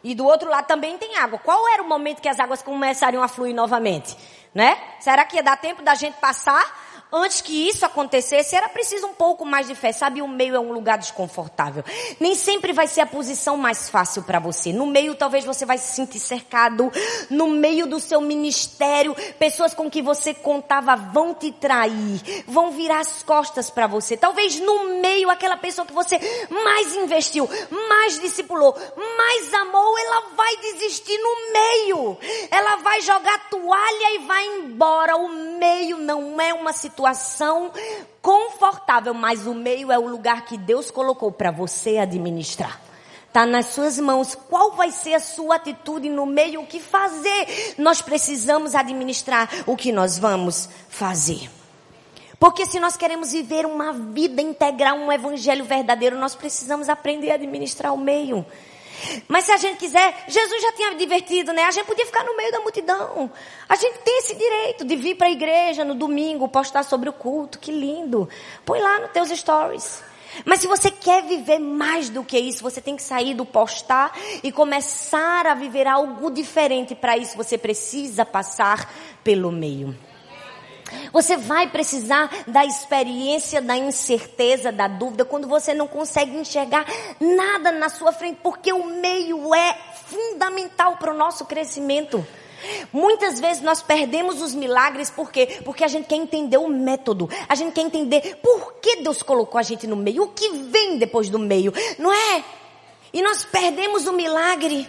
e 0.02 0.14
do 0.14 0.24
outro 0.24 0.48
lado 0.48 0.66
também 0.66 0.98
tem 0.98 1.16
água. 1.16 1.38
Qual 1.38 1.68
era 1.68 1.82
o 1.82 1.88
momento 1.88 2.20
que 2.20 2.28
as 2.28 2.40
águas 2.40 2.62
começariam 2.62 3.22
a 3.22 3.28
fluir 3.28 3.54
novamente? 3.54 4.16
né? 4.54 4.76
Será 5.00 5.24
que 5.24 5.36
ia 5.36 5.42
dar 5.42 5.56
tempo 5.56 5.82
da 5.82 5.94
gente 5.94 6.14
passar? 6.14 6.91
Antes 7.12 7.42
que 7.42 7.68
isso 7.68 7.84
acontecesse, 7.84 8.56
era 8.56 8.68
preciso 8.68 9.06
um 9.06 9.12
pouco 9.12 9.44
mais 9.44 9.66
de 9.66 9.74
fé. 9.74 9.92
Sabe, 9.92 10.22
o 10.22 10.28
meio 10.28 10.54
é 10.54 10.60
um 10.60 10.72
lugar 10.72 10.96
desconfortável. 10.96 11.84
Nem 12.18 12.34
sempre 12.34 12.72
vai 12.72 12.86
ser 12.86 13.02
a 13.02 13.06
posição 13.06 13.56
mais 13.56 13.90
fácil 13.90 14.22
para 14.22 14.38
você. 14.38 14.72
No 14.72 14.86
meio, 14.86 15.14
talvez 15.14 15.44
você 15.44 15.66
vai 15.66 15.76
se 15.76 15.94
sentir 15.94 16.18
cercado. 16.18 16.90
No 17.28 17.48
meio 17.48 17.86
do 17.86 18.00
seu 18.00 18.20
ministério, 18.20 19.14
pessoas 19.38 19.74
com 19.74 19.90
que 19.90 20.00
você 20.00 20.32
contava 20.32 20.96
vão 20.96 21.34
te 21.34 21.52
trair, 21.52 22.44
vão 22.46 22.70
virar 22.70 23.00
as 23.00 23.22
costas 23.22 23.68
para 23.68 23.86
você. 23.86 24.16
Talvez 24.16 24.58
no 24.60 25.00
meio, 25.00 25.28
aquela 25.28 25.56
pessoa 25.56 25.86
que 25.86 25.92
você 25.92 26.18
mais 26.64 26.94
investiu, 26.96 27.48
mais 27.88 28.20
discipulou, 28.20 28.74
mais 29.18 29.52
amou, 29.54 29.98
ela 29.98 30.28
vai 30.34 30.56
desistir 30.58 31.18
no 31.18 31.52
meio. 31.52 32.18
Ela 32.50 32.76
vai 32.76 33.02
jogar 33.02 33.50
toalha 33.50 34.14
e 34.14 34.18
vai 34.20 34.46
embora. 34.46 35.16
O 35.16 35.28
meio 35.28 35.98
não 35.98 36.40
é 36.40 36.54
uma 36.54 36.72
situação 36.72 37.01
situação 37.02 37.72
confortável, 38.20 39.12
mas 39.12 39.46
o 39.46 39.54
meio 39.54 39.90
é 39.90 39.98
o 39.98 40.06
lugar 40.06 40.44
que 40.44 40.56
Deus 40.56 40.90
colocou 40.90 41.32
para 41.32 41.50
você 41.50 41.98
administrar. 41.98 42.80
Está 43.26 43.44
nas 43.44 43.66
suas 43.66 43.98
mãos. 43.98 44.34
Qual 44.34 44.72
vai 44.72 44.92
ser 44.92 45.14
a 45.14 45.20
sua 45.20 45.56
atitude 45.56 46.08
no 46.08 46.26
meio? 46.26 46.60
O 46.60 46.66
que 46.66 46.78
fazer? 46.78 47.74
Nós 47.78 48.00
precisamos 48.00 48.74
administrar 48.74 49.48
o 49.66 49.76
que 49.76 49.90
nós 49.90 50.18
vamos 50.18 50.68
fazer. 50.88 51.50
Porque 52.38 52.66
se 52.66 52.78
nós 52.78 52.96
queremos 52.96 53.32
viver 53.32 53.66
uma 53.66 53.92
vida 53.92 54.42
integral, 54.42 54.96
um 54.96 55.10
evangelho 55.10 55.64
verdadeiro, 55.64 56.18
nós 56.18 56.34
precisamos 56.34 56.88
aprender 56.88 57.30
a 57.30 57.34
administrar 57.34 57.92
o 57.92 57.98
meio. 57.98 58.44
Mas 59.28 59.44
se 59.44 59.52
a 59.52 59.56
gente 59.56 59.78
quiser, 59.78 60.24
Jesus 60.28 60.62
já 60.62 60.72
tinha 60.72 60.94
divertido, 60.94 61.52
né? 61.52 61.64
A 61.64 61.70
gente 61.70 61.86
podia 61.86 62.06
ficar 62.06 62.24
no 62.24 62.36
meio 62.36 62.52
da 62.52 62.60
multidão. 62.60 63.30
A 63.68 63.76
gente 63.76 63.98
tem 63.98 64.18
esse 64.18 64.34
direito 64.34 64.84
de 64.84 64.96
vir 64.96 65.16
para 65.16 65.26
a 65.26 65.30
igreja 65.30 65.84
no 65.84 65.94
domingo, 65.94 66.48
postar 66.48 66.82
sobre 66.82 67.08
o 67.08 67.12
culto. 67.12 67.58
Que 67.58 67.72
lindo. 67.72 68.28
Põe 68.64 68.80
lá 68.80 69.00
nos 69.00 69.10
teus 69.10 69.28
stories. 69.30 70.02
Mas 70.44 70.60
se 70.60 70.66
você 70.66 70.90
quer 70.90 71.22
viver 71.24 71.58
mais 71.58 72.08
do 72.08 72.24
que 72.24 72.38
isso, 72.38 72.62
você 72.62 72.80
tem 72.80 72.96
que 72.96 73.02
sair 73.02 73.34
do 73.34 73.44
postar 73.44 74.16
e 74.42 74.50
começar 74.50 75.46
a 75.46 75.54
viver 75.54 75.86
algo 75.86 76.30
diferente. 76.30 76.94
Para 76.94 77.16
isso, 77.18 77.36
você 77.36 77.58
precisa 77.58 78.24
passar 78.24 78.90
pelo 79.22 79.52
meio. 79.52 79.96
Você 81.12 81.36
vai 81.36 81.68
precisar 81.68 82.30
da 82.46 82.64
experiência, 82.64 83.60
da 83.60 83.76
incerteza, 83.76 84.72
da 84.72 84.88
dúvida, 84.88 85.24
quando 85.24 85.48
você 85.48 85.74
não 85.74 85.86
consegue 85.86 86.36
enxergar 86.36 86.86
nada 87.20 87.72
na 87.72 87.88
sua 87.88 88.12
frente, 88.12 88.38
porque 88.42 88.72
o 88.72 88.84
meio 88.84 89.54
é 89.54 89.76
fundamental 90.06 90.96
para 90.96 91.12
o 91.12 91.16
nosso 91.16 91.44
crescimento. 91.44 92.24
Muitas 92.92 93.40
vezes 93.40 93.62
nós 93.62 93.82
perdemos 93.82 94.40
os 94.40 94.54
milagres 94.54 95.10
por 95.10 95.30
quê? 95.30 95.60
Porque 95.64 95.84
a 95.84 95.88
gente 95.88 96.06
quer 96.06 96.16
entender 96.16 96.58
o 96.58 96.68
método. 96.68 97.28
A 97.48 97.54
gente 97.54 97.72
quer 97.72 97.82
entender 97.82 98.36
por 98.36 98.74
que 98.74 98.96
Deus 98.96 99.22
colocou 99.22 99.58
a 99.58 99.62
gente 99.62 99.86
no 99.86 99.96
meio, 99.96 100.24
o 100.24 100.28
que 100.28 100.48
vem 100.50 100.98
depois 100.98 101.28
do 101.28 101.38
meio, 101.38 101.72
não 101.98 102.12
é? 102.12 102.44
E 103.12 103.20
nós 103.22 103.44
perdemos 103.44 104.06
o 104.06 104.12
milagre. 104.12 104.88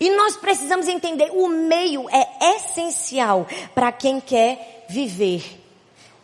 E 0.00 0.10
nós 0.10 0.36
precisamos 0.36 0.88
entender, 0.88 1.30
o 1.32 1.48
meio 1.48 2.08
é 2.10 2.56
essencial 2.56 3.46
para 3.74 3.92
quem 3.92 4.20
quer 4.20 4.75
viver 4.88 5.62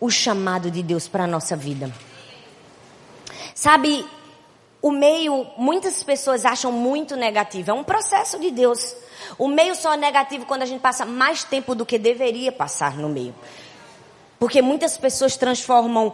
o 0.01 0.11
chamado 0.11 0.71
de 0.71 0.83
Deus 0.83 1.07
para 1.09 1.25
a 1.25 1.27
nossa 1.27 1.57
vida. 1.57 1.93
Sabe, 3.55 4.05
o 4.83 4.91
meio, 4.91 5.47
muitas 5.57 6.03
pessoas 6.03 6.45
acham 6.45 6.73
muito 6.73 7.15
negativo. 7.15 7.71
É 7.71 7.75
um 7.75 7.85
processo 7.85 8.39
de 8.41 8.51
Deus. 8.51 8.97
O 9.39 9.47
meio 9.47 9.75
só 9.77 9.95
é 9.95 9.97
negativo 9.97 10.45
quando 10.45 10.63
a 10.63 10.67
gente 10.67 10.81
passa 10.81 11.05
mais 11.05 11.45
tempo 11.45 11.75
do 11.75 11.87
que 11.87 11.99
deveria 11.99 12.51
passar 12.51 12.97
no 12.97 13.09
meio. 13.09 13.35
Porque 14.39 14.61
muitas 14.61 14.99
pessoas 14.99 15.37
transformam 15.37 16.13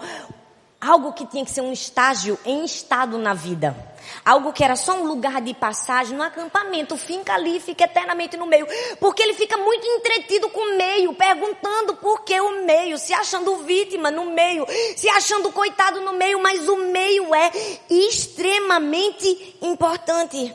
algo 0.81 1.13
que 1.13 1.27
tinha 1.27 1.45
que 1.45 1.51
ser 1.51 1.61
um 1.61 1.73
estágio 1.73 2.39
em 2.45 2.65
estado 2.65 3.19
na 3.19 3.35
vida. 3.35 3.77
Algo 4.25 4.53
que 4.53 4.65
era 4.65 4.77
só 4.77 4.95
um 4.95 5.05
lugar 5.05 5.41
de 5.43 5.53
passagem 5.53 6.17
no 6.17 6.23
acampamento, 6.23 6.97
fica 6.97 7.35
ali, 7.35 7.61
fica 7.61 7.85
eternamente 7.85 8.37
no 8.37 8.47
meio. 8.47 8.67
Porque 9.01 9.23
ele 9.23 9.35
fica 9.35 9.57
muito 9.57 9.85
entretido 9.85 10.49
com 10.49 10.61
o 10.61 10.79
meio, 10.79 11.13
perguntando 11.15 11.97
por 11.97 12.23
que 12.23 12.41
o 12.41 12.65
meio, 12.65 12.97
se 12.97 13.13
achando 13.13 13.57
vítima 13.59 14.11
no 14.11 14.27
meio, 14.27 14.67
se 14.97 15.09
achando 15.11 15.53
coitado 15.53 16.01
no 16.01 16.13
meio, 16.13 16.41
mas 16.41 16.69
o 16.69 16.77
meio 16.77 17.35
é 17.35 17.51
extremamente 17.91 19.57
importante. 19.61 20.55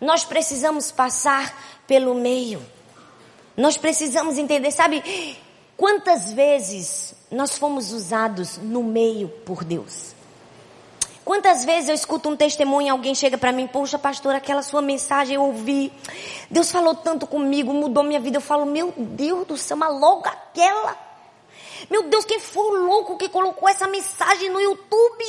Nós 0.00 0.24
precisamos 0.24 0.90
passar 0.90 1.82
pelo 1.86 2.14
meio. 2.14 2.60
Nós 3.56 3.76
precisamos 3.76 4.36
entender, 4.36 4.72
sabe, 4.72 5.38
quantas 5.76 6.32
vezes 6.32 7.13
nós 7.30 7.58
fomos 7.58 7.92
usados 7.92 8.58
no 8.58 8.82
meio 8.82 9.28
por 9.28 9.64
Deus. 9.64 10.14
Quantas 11.24 11.64
vezes 11.64 11.88
eu 11.88 11.94
escuto 11.94 12.28
um 12.28 12.36
testemunho 12.36 12.92
alguém 12.92 13.14
chega 13.14 13.38
para 13.38 13.50
mim, 13.50 13.66
poxa 13.66 13.98
pastor, 13.98 14.34
aquela 14.34 14.62
sua 14.62 14.82
mensagem 14.82 15.36
eu 15.36 15.42
ouvi, 15.42 15.90
Deus 16.50 16.70
falou 16.70 16.94
tanto 16.94 17.26
comigo, 17.26 17.72
mudou 17.72 18.04
minha 18.04 18.20
vida. 18.20 18.36
Eu 18.36 18.42
falo, 18.42 18.66
meu 18.66 18.92
Deus 18.96 19.46
do 19.46 19.56
céu, 19.56 19.76
mas 19.76 19.98
logo 19.98 20.28
aquela. 20.28 20.96
Meu 21.90 22.02
Deus, 22.04 22.24
quem 22.26 22.38
foi 22.38 22.78
o 22.78 22.86
louco 22.86 23.16
que 23.16 23.28
colocou 23.28 23.68
essa 23.68 23.88
mensagem 23.88 24.50
no 24.50 24.60
YouTube? 24.60 25.24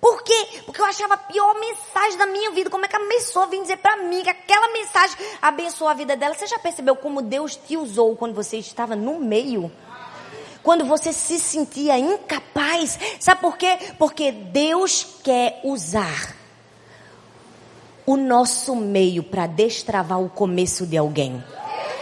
Por 0.00 0.22
quê? 0.22 0.62
Porque 0.64 0.80
eu 0.80 0.84
achava 0.84 1.14
a 1.14 1.18
pior 1.18 1.58
mensagem 1.58 2.16
da 2.16 2.26
minha 2.26 2.50
vida. 2.52 2.70
Como 2.70 2.84
é 2.84 2.88
que 2.88 2.96
a 2.96 3.00
pessoa 3.00 3.46
vem 3.46 3.62
dizer 3.62 3.78
para 3.78 3.96
mim 3.96 4.22
que 4.22 4.30
aquela 4.30 4.72
mensagem 4.72 5.16
abençoou 5.42 5.90
a 5.90 5.94
vida 5.94 6.16
dela? 6.16 6.34
Você 6.34 6.46
já 6.46 6.58
percebeu 6.58 6.94
como 6.96 7.20
Deus 7.20 7.56
te 7.56 7.76
usou 7.76 8.16
quando 8.16 8.34
você 8.34 8.56
estava 8.58 8.94
no 8.94 9.18
meio? 9.18 9.70
Quando 10.62 10.84
você 10.84 11.12
se 11.12 11.38
sentia 11.38 11.98
incapaz. 11.98 12.98
Sabe 13.20 13.40
por 13.40 13.56
quê? 13.56 13.78
Porque 13.98 14.32
Deus 14.32 15.06
quer 15.22 15.60
usar 15.64 16.36
o 18.06 18.16
nosso 18.16 18.74
meio 18.74 19.22
para 19.22 19.46
destravar 19.46 20.20
o 20.20 20.30
começo 20.30 20.86
de 20.86 20.96
alguém. 20.96 21.42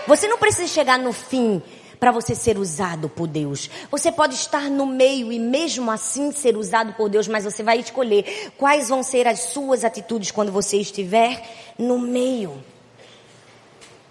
Você 0.06 0.28
não 0.28 0.38
precisa 0.38 0.68
chegar 0.68 0.98
no 0.98 1.12
fim 1.12 1.60
para 1.98 2.12
você 2.12 2.34
ser 2.34 2.58
usado 2.58 3.08
por 3.08 3.26
Deus. 3.26 3.68
Você 3.90 4.12
pode 4.12 4.34
estar 4.34 4.70
no 4.70 4.86
meio 4.86 5.32
e 5.32 5.38
mesmo 5.38 5.90
assim 5.90 6.30
ser 6.30 6.56
usado 6.56 6.92
por 6.92 7.08
Deus, 7.08 7.26
mas 7.26 7.44
você 7.44 7.62
vai 7.62 7.80
escolher 7.80 8.52
quais 8.56 8.88
vão 8.88 9.02
ser 9.02 9.26
as 9.26 9.40
suas 9.40 9.84
atitudes 9.84 10.30
quando 10.30 10.52
você 10.52 10.76
estiver 10.76 11.42
no 11.78 11.98
meio. 11.98 12.62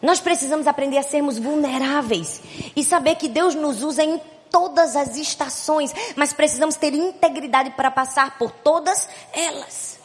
Nós 0.01 0.19
precisamos 0.19 0.67
aprender 0.67 0.97
a 0.97 1.03
sermos 1.03 1.37
vulneráveis 1.37 2.41
e 2.75 2.83
saber 2.83 3.15
que 3.15 3.27
Deus 3.27 3.55
nos 3.55 3.83
usa 3.83 4.03
em 4.03 4.19
todas 4.55 4.95
as 4.95 5.17
estações, 5.17 5.93
mas 6.15 6.31
precisamos 6.31 6.77
ter 6.77 6.93
integridade 6.93 7.71
para 7.71 7.91
passar 7.91 8.37
por 8.37 8.49
todas 8.51 9.09
elas. 9.33 9.99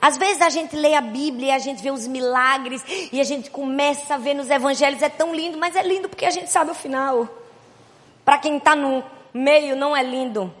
Às 0.00 0.16
vezes 0.16 0.40
a 0.40 0.48
gente 0.48 0.76
lê 0.76 0.94
a 0.94 1.00
Bíblia, 1.00 1.56
a 1.56 1.58
gente 1.58 1.82
vê 1.82 1.90
os 1.90 2.06
milagres 2.06 2.80
e 3.10 3.20
a 3.20 3.24
gente 3.24 3.50
começa 3.50 4.14
a 4.14 4.16
ver 4.16 4.34
nos 4.34 4.48
evangelhos, 4.50 5.02
é 5.02 5.08
tão 5.08 5.34
lindo, 5.34 5.58
mas 5.58 5.74
é 5.74 5.82
lindo 5.82 6.08
porque 6.08 6.24
a 6.24 6.30
gente 6.30 6.48
sabe 6.48 6.70
o 6.70 6.76
final. 6.76 7.28
Para 8.24 8.38
quem 8.38 8.58
está 8.58 8.76
no 8.76 9.02
meio 9.34 9.74
não 9.74 9.96
é 9.96 10.02
lindo. 10.04 10.54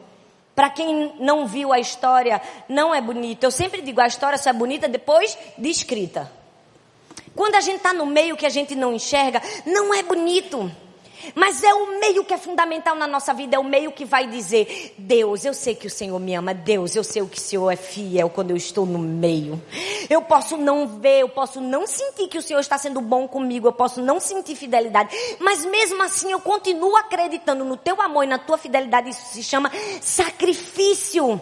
Para 0.52 0.68
quem 0.68 1.14
não 1.20 1.46
viu 1.46 1.72
a 1.72 1.78
história, 1.78 2.42
não 2.68 2.92
é 2.92 3.00
bonito. 3.00 3.44
Eu 3.44 3.52
sempre 3.52 3.80
digo, 3.82 4.00
a 4.00 4.08
história 4.08 4.36
só 4.36 4.50
é 4.50 4.52
bonita 4.52 4.88
depois 4.88 5.38
de 5.56 5.70
escrita. 5.70 6.28
Quando 7.36 7.54
a 7.54 7.60
gente 7.60 7.76
está 7.76 7.94
no 7.94 8.04
meio 8.04 8.36
que 8.36 8.46
a 8.46 8.50
gente 8.50 8.74
não 8.74 8.92
enxerga, 8.92 9.40
não 9.64 9.94
é 9.94 10.02
bonito. 10.02 10.68
Mas 11.34 11.62
é 11.62 11.72
o 11.74 12.00
meio 12.00 12.24
que 12.24 12.34
é 12.34 12.38
fundamental 12.38 12.94
na 12.94 13.06
nossa 13.06 13.34
vida, 13.34 13.56
é 13.56 13.58
o 13.58 13.64
meio 13.64 13.92
que 13.92 14.04
vai 14.04 14.26
dizer: 14.26 14.94
Deus, 14.96 15.44
eu 15.44 15.52
sei 15.52 15.74
que 15.74 15.86
o 15.86 15.90
Senhor 15.90 16.18
me 16.18 16.34
ama, 16.34 16.54
Deus, 16.54 16.94
eu 16.94 17.04
sei 17.04 17.24
que 17.26 17.38
o 17.38 17.40
Senhor 17.40 17.70
é 17.70 17.76
fiel 17.76 18.30
quando 18.30 18.50
eu 18.50 18.56
estou 18.56 18.86
no 18.86 18.98
meio. 18.98 19.60
Eu 20.08 20.22
posso 20.22 20.56
não 20.56 20.86
ver, 20.86 21.20
eu 21.20 21.28
posso 21.28 21.60
não 21.60 21.86
sentir 21.86 22.28
que 22.28 22.38
o 22.38 22.42
Senhor 22.42 22.60
está 22.60 22.78
sendo 22.78 23.00
bom 23.00 23.26
comigo, 23.26 23.68
eu 23.68 23.72
posso 23.72 24.00
não 24.00 24.20
sentir 24.20 24.54
fidelidade, 24.54 25.14
mas 25.38 25.64
mesmo 25.64 26.02
assim 26.02 26.32
eu 26.32 26.40
continuo 26.40 26.96
acreditando 26.96 27.64
no 27.64 27.76
teu 27.76 28.00
amor 28.00 28.24
e 28.24 28.28
na 28.28 28.38
tua 28.38 28.58
fidelidade. 28.58 29.10
Isso 29.10 29.32
se 29.32 29.42
chama 29.42 29.70
sacrifício. 30.00 31.40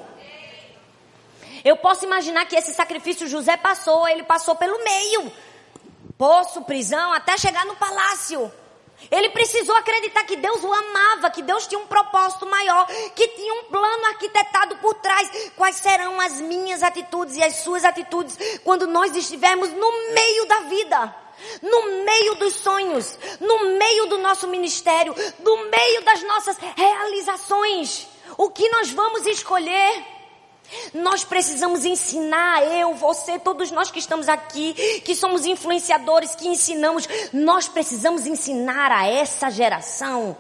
Eu 1.65 1.77
posso 1.77 2.05
imaginar 2.05 2.47
que 2.47 2.57
esse 2.57 2.73
sacrifício 2.73 3.27
José 3.27 3.57
passou, 3.57 4.07
ele 4.07 4.23
passou 4.23 4.55
pelo 4.55 4.83
meio. 4.85 5.33
Poço, 6.17 6.63
prisão, 6.63 7.13
até 7.13 7.37
chegar 7.37 7.67
no 7.67 7.77
palácio. 7.77 8.51
Ele 9.11 9.29
precisou 9.31 9.75
acreditar 9.77 10.25
que 10.25 10.37
Deus 10.37 10.63
o 10.65 10.73
amava, 10.73 11.31
que 11.31 11.43
Deus 11.43 11.67
tinha 11.67 11.79
um 11.79 11.87
propósito 11.87 12.47
maior, 12.47 12.87
que 13.15 13.29
tinha 13.29 13.55
um 13.55 13.65
plano 13.65 14.07
arquitetado 14.07 14.77
por 14.77 14.95
trás. 14.95 15.51
Quais 15.57 15.77
serão 15.77 16.21
as 16.21 16.41
minhas 16.41 16.83
atitudes 16.83 17.37
e 17.37 17.43
as 17.43 17.57
suas 17.57 17.85
atitudes 17.85 18.37
quando 18.65 18.87
nós 18.87 19.15
estivermos 19.15 19.71
no 19.71 19.93
meio 20.13 20.47
da 20.47 20.61
vida? 20.61 21.15
No 21.61 22.03
meio 22.05 22.35
dos 22.37 22.55
sonhos, 22.55 23.19
no 23.41 23.77
meio 23.79 24.07
do 24.07 24.19
nosso 24.19 24.49
ministério, 24.49 25.15
no 25.41 25.71
meio 25.71 26.03
das 26.03 26.23
nossas 26.23 26.57
realizações. 26.75 28.09
O 28.39 28.51
que 28.51 28.69
nós 28.71 28.91
vamos 28.91 29.27
escolher? 29.27 30.16
Nós 30.95 31.25
precisamos 31.25 31.85
ensinar, 31.85 32.63
eu, 32.65 32.95
você, 32.95 33.39
todos 33.39 33.71
nós 33.71 33.91
que 33.91 33.99
estamos 33.99 34.29
aqui, 34.29 34.75
que 35.05 35.15
somos 35.15 35.47
influenciadores, 35.47 36.35
que 36.35 36.49
ensinamos, 36.49 37.09
nós 37.33 37.69
precisamos 37.69 38.27
ensinar 38.27 38.91
a 38.91 39.07
essa 39.07 39.51
geração 39.51 40.37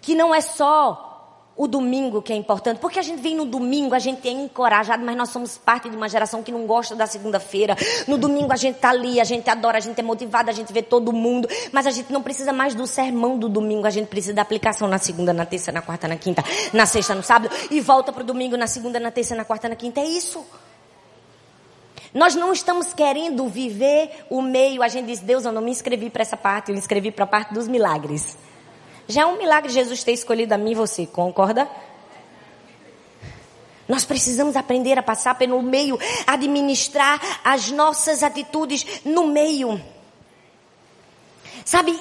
que 0.00 0.14
não 0.14 0.32
é 0.32 0.40
só 0.40 1.15
o 1.56 1.66
domingo 1.66 2.20
que 2.20 2.32
é 2.32 2.36
importante, 2.36 2.78
porque 2.78 2.98
a 2.98 3.02
gente 3.02 3.20
vem 3.22 3.34
no 3.34 3.46
domingo, 3.46 3.94
a 3.94 3.98
gente 3.98 4.28
é 4.28 4.30
encorajado, 4.30 5.02
mas 5.04 5.16
nós 5.16 5.30
somos 5.30 5.56
parte 5.56 5.88
de 5.88 5.96
uma 5.96 6.08
geração 6.08 6.42
que 6.42 6.52
não 6.52 6.66
gosta 6.66 6.94
da 6.94 7.06
segunda-feira. 7.06 7.74
No 8.06 8.18
domingo 8.18 8.52
a 8.52 8.56
gente 8.56 8.76
tá 8.78 8.90
ali, 8.90 9.18
a 9.20 9.24
gente 9.24 9.48
adora, 9.48 9.78
a 9.78 9.80
gente 9.80 9.98
é 9.98 10.02
motivado, 10.02 10.50
a 10.50 10.52
gente 10.52 10.70
vê 10.72 10.82
todo 10.82 11.12
mundo, 11.12 11.48
mas 11.72 11.86
a 11.86 11.90
gente 11.90 12.12
não 12.12 12.22
precisa 12.22 12.52
mais 12.52 12.74
do 12.74 12.86
sermão 12.86 13.38
do 13.38 13.48
domingo, 13.48 13.86
a 13.86 13.90
gente 13.90 14.08
precisa 14.08 14.34
da 14.34 14.42
aplicação 14.42 14.86
na 14.86 14.98
segunda, 14.98 15.32
na 15.32 15.46
terça, 15.46 15.72
na 15.72 15.80
quarta, 15.80 16.06
na 16.06 16.16
quinta, 16.16 16.44
na 16.74 16.84
sexta, 16.84 17.14
no 17.14 17.22
sábado, 17.22 17.54
e 17.70 17.80
volta 17.80 18.12
pro 18.12 18.22
domingo, 18.22 18.56
na 18.56 18.66
segunda, 18.66 19.00
na 19.00 19.10
terça, 19.10 19.34
na 19.34 19.44
quarta, 19.44 19.68
na 19.68 19.76
quinta. 19.76 20.00
É 20.00 20.04
isso. 20.04 20.44
Nós 22.12 22.34
não 22.34 22.52
estamos 22.52 22.92
querendo 22.92 23.46
viver 23.48 24.26
o 24.30 24.40
meio. 24.40 24.82
A 24.82 24.88
gente 24.88 25.06
diz, 25.06 25.20
Deus, 25.20 25.44
eu 25.44 25.52
não 25.52 25.62
me 25.62 25.70
inscrevi 25.70 26.10
para 26.10 26.22
essa 26.22 26.36
parte, 26.36 26.70
eu 26.70 26.74
me 26.74 26.78
inscrevi 26.78 27.10
para 27.10 27.24
a 27.24 27.26
parte 27.26 27.52
dos 27.52 27.66
milagres. 27.66 28.36
Já 29.08 29.22
é 29.22 29.26
um 29.26 29.38
milagre 29.38 29.70
Jesus 29.72 30.02
ter 30.02 30.12
escolhido 30.12 30.54
a 30.54 30.58
mim 30.58 30.72
e 30.72 30.74
você, 30.74 31.06
concorda? 31.06 31.68
Nós 33.88 34.04
precisamos 34.04 34.56
aprender 34.56 34.98
a 34.98 35.02
passar 35.02 35.36
pelo 35.36 35.62
meio, 35.62 35.98
administrar 36.26 37.20
as 37.44 37.70
nossas 37.70 38.22
atitudes 38.22 38.84
no 39.04 39.28
meio. 39.28 39.80
Sabe, 41.64 42.00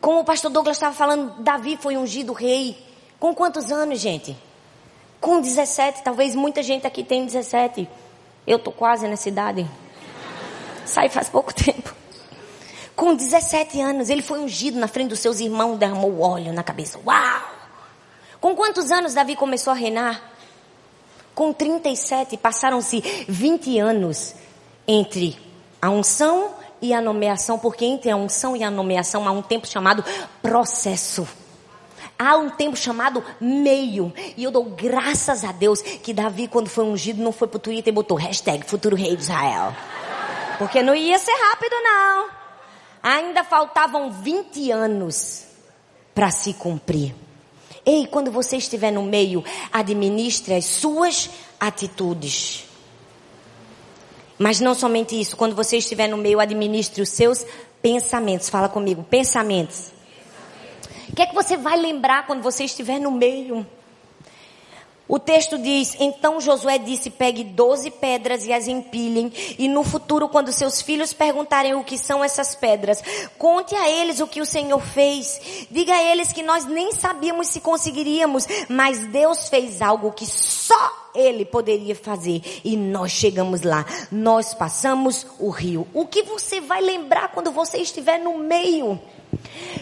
como 0.00 0.20
o 0.20 0.24
pastor 0.24 0.50
Douglas 0.50 0.76
estava 0.76 0.94
falando, 0.94 1.40
Davi 1.40 1.76
foi 1.76 1.96
ungido 1.96 2.32
rei. 2.32 2.76
Com 3.18 3.34
quantos 3.34 3.70
anos, 3.70 4.00
gente? 4.00 4.36
Com 5.20 5.40
17, 5.40 6.02
talvez 6.02 6.34
muita 6.34 6.62
gente 6.62 6.86
aqui 6.86 7.04
tem 7.04 7.26
17. 7.26 7.88
Eu 8.46 8.58
tô 8.58 8.72
quase 8.72 9.06
nessa 9.06 9.28
idade. 9.28 9.68
Sai 10.84 11.08
faz 11.08 11.28
pouco 11.28 11.54
tempo. 11.54 11.99
Com 13.00 13.14
17 13.14 13.80
anos, 13.80 14.10
ele 14.10 14.20
foi 14.20 14.40
ungido 14.40 14.78
na 14.78 14.86
frente 14.86 15.08
dos 15.08 15.20
seus 15.20 15.40
irmãos, 15.40 15.78
derramou 15.78 16.20
óleo 16.20 16.52
na 16.52 16.62
cabeça. 16.62 17.00
Uau! 17.06 17.50
Com 18.38 18.54
quantos 18.54 18.90
anos 18.90 19.14
Davi 19.14 19.34
começou 19.34 19.70
a 19.70 19.74
reinar? 19.74 20.22
Com 21.34 21.50
37, 21.50 22.36
passaram-se 22.36 23.00
20 23.26 23.78
anos 23.78 24.34
entre 24.86 25.38
a 25.80 25.88
unção 25.88 26.50
e 26.82 26.92
a 26.92 27.00
nomeação, 27.00 27.58
porque 27.58 27.86
entre 27.86 28.10
a 28.10 28.16
unção 28.16 28.54
e 28.54 28.62
a 28.62 28.70
nomeação 28.70 29.26
há 29.26 29.30
um 29.30 29.40
tempo 29.40 29.66
chamado 29.66 30.04
processo. 30.42 31.26
Há 32.18 32.36
um 32.36 32.50
tempo 32.50 32.76
chamado 32.76 33.24
meio. 33.40 34.12
E 34.36 34.44
eu 34.44 34.50
dou 34.50 34.64
graças 34.64 35.42
a 35.42 35.52
Deus 35.52 35.80
que 35.80 36.12
Davi, 36.12 36.48
quando 36.48 36.68
foi 36.68 36.84
ungido, 36.84 37.22
não 37.22 37.32
foi 37.32 37.48
pro 37.48 37.58
Twitter 37.58 37.90
e 37.90 37.94
botou 37.94 38.18
hashtag 38.18 38.62
futuro 38.66 38.94
rei 38.94 39.16
de 39.16 39.22
Israel. 39.22 39.74
Porque 40.58 40.82
não 40.82 40.94
ia 40.94 41.18
ser 41.18 41.32
rápido, 41.32 41.76
não 41.82 42.39
ainda 43.02 43.44
faltavam 43.44 44.10
20 44.10 44.70
anos 44.70 45.46
para 46.14 46.30
se 46.30 46.54
cumprir. 46.54 47.14
Ei, 47.84 48.06
quando 48.06 48.30
você 48.30 48.56
estiver 48.56 48.90
no 48.90 49.02
meio, 49.02 49.42
administre 49.72 50.54
as 50.54 50.66
suas 50.66 51.30
atitudes. 51.58 52.64
Mas 54.38 54.60
não 54.60 54.74
somente 54.74 55.18
isso, 55.18 55.36
quando 55.36 55.54
você 55.54 55.78
estiver 55.78 56.08
no 56.08 56.16
meio, 56.16 56.40
administre 56.40 57.02
os 57.02 57.08
seus 57.08 57.44
pensamentos. 57.82 58.48
Fala 58.48 58.68
comigo, 58.68 59.02
pensamentos. 59.02 59.92
O 61.08 61.14
que 61.14 61.22
é 61.22 61.26
que 61.26 61.34
você 61.34 61.56
vai 61.56 61.76
lembrar 61.76 62.26
quando 62.26 62.42
você 62.42 62.64
estiver 62.64 62.98
no 62.98 63.10
meio? 63.10 63.66
O 65.10 65.18
texto 65.18 65.58
diz: 65.58 65.96
Então 65.98 66.40
Josué 66.40 66.78
disse: 66.78 67.10
Pegue 67.10 67.42
doze 67.42 67.90
pedras 67.90 68.46
e 68.46 68.52
as 68.52 68.68
empilhem, 68.68 69.32
e 69.58 69.66
no 69.66 69.82
futuro, 69.82 70.28
quando 70.28 70.52
seus 70.52 70.80
filhos 70.80 71.12
perguntarem 71.12 71.74
o 71.74 71.82
que 71.82 71.98
são 71.98 72.22
essas 72.22 72.54
pedras, 72.54 73.02
conte 73.36 73.74
a 73.74 73.90
eles 73.90 74.20
o 74.20 74.28
que 74.28 74.40
o 74.40 74.46
Senhor 74.46 74.80
fez. 74.80 75.66
Diga 75.68 75.92
a 75.92 76.04
eles 76.04 76.32
que 76.32 76.44
nós 76.44 76.64
nem 76.64 76.92
sabíamos 76.92 77.48
se 77.48 77.60
conseguiríamos, 77.60 78.46
mas 78.68 79.04
Deus 79.08 79.48
fez 79.48 79.82
algo 79.82 80.12
que 80.12 80.26
só 80.26 81.10
Ele 81.12 81.44
poderia 81.44 81.96
fazer. 81.96 82.40
E 82.64 82.76
nós 82.76 83.10
chegamos 83.10 83.62
lá. 83.62 83.84
Nós 84.12 84.54
passamos 84.54 85.26
o 85.40 85.50
rio. 85.50 85.88
O 85.92 86.06
que 86.06 86.22
você 86.22 86.60
vai 86.60 86.80
lembrar 86.80 87.32
quando 87.32 87.50
você 87.50 87.78
estiver 87.78 88.20
no 88.20 88.38
meio? 88.38 89.00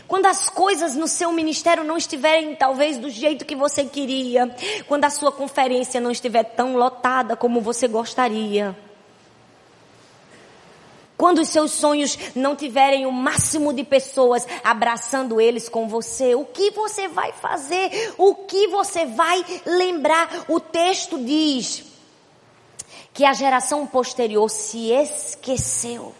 Quando 0.06 0.26
as 0.26 0.48
coisas 0.48 0.94
no 0.94 1.06
seu 1.06 1.32
ministério 1.32 1.84
não 1.84 1.96
estiverem 1.96 2.54
talvez 2.54 2.98
do 2.98 3.11
jeito 3.11 3.44
que 3.44 3.54
você 3.54 3.84
queria, 3.84 4.54
quando 4.87 5.04
a 5.04 5.11
sua 5.11 5.30
conferência 5.30 6.00
não 6.00 6.11
estiver 6.11 6.44
tão 6.44 6.76
lotada 6.76 7.37
como 7.37 7.61
você 7.61 7.87
gostaria, 7.87 8.76
quando 11.18 11.40
os 11.40 11.48
seus 11.48 11.72
sonhos 11.72 12.16
não 12.34 12.54
tiverem 12.54 13.04
o 13.04 13.11
máximo 13.11 13.72
de 13.72 13.82
pessoas 13.82 14.46
abraçando 14.62 15.40
eles 15.40 15.68
com 15.68 15.88
você, 15.88 16.37
o 16.37 16.44
que 16.44 16.70
você 16.70 17.08
vai 17.08 17.32
fazer? 17.32 18.14
O 18.16 18.37
que 18.37 18.68
você 18.68 19.04
vai 19.04 19.44
lembrar? 19.66 20.44
O 20.48 20.61
texto 20.61 21.18
diz 21.18 21.84
que 23.12 23.24
a 23.24 23.32
geração 23.32 23.84
posterior 23.84 24.48
se 24.48 24.92
esqueceu 24.92 26.14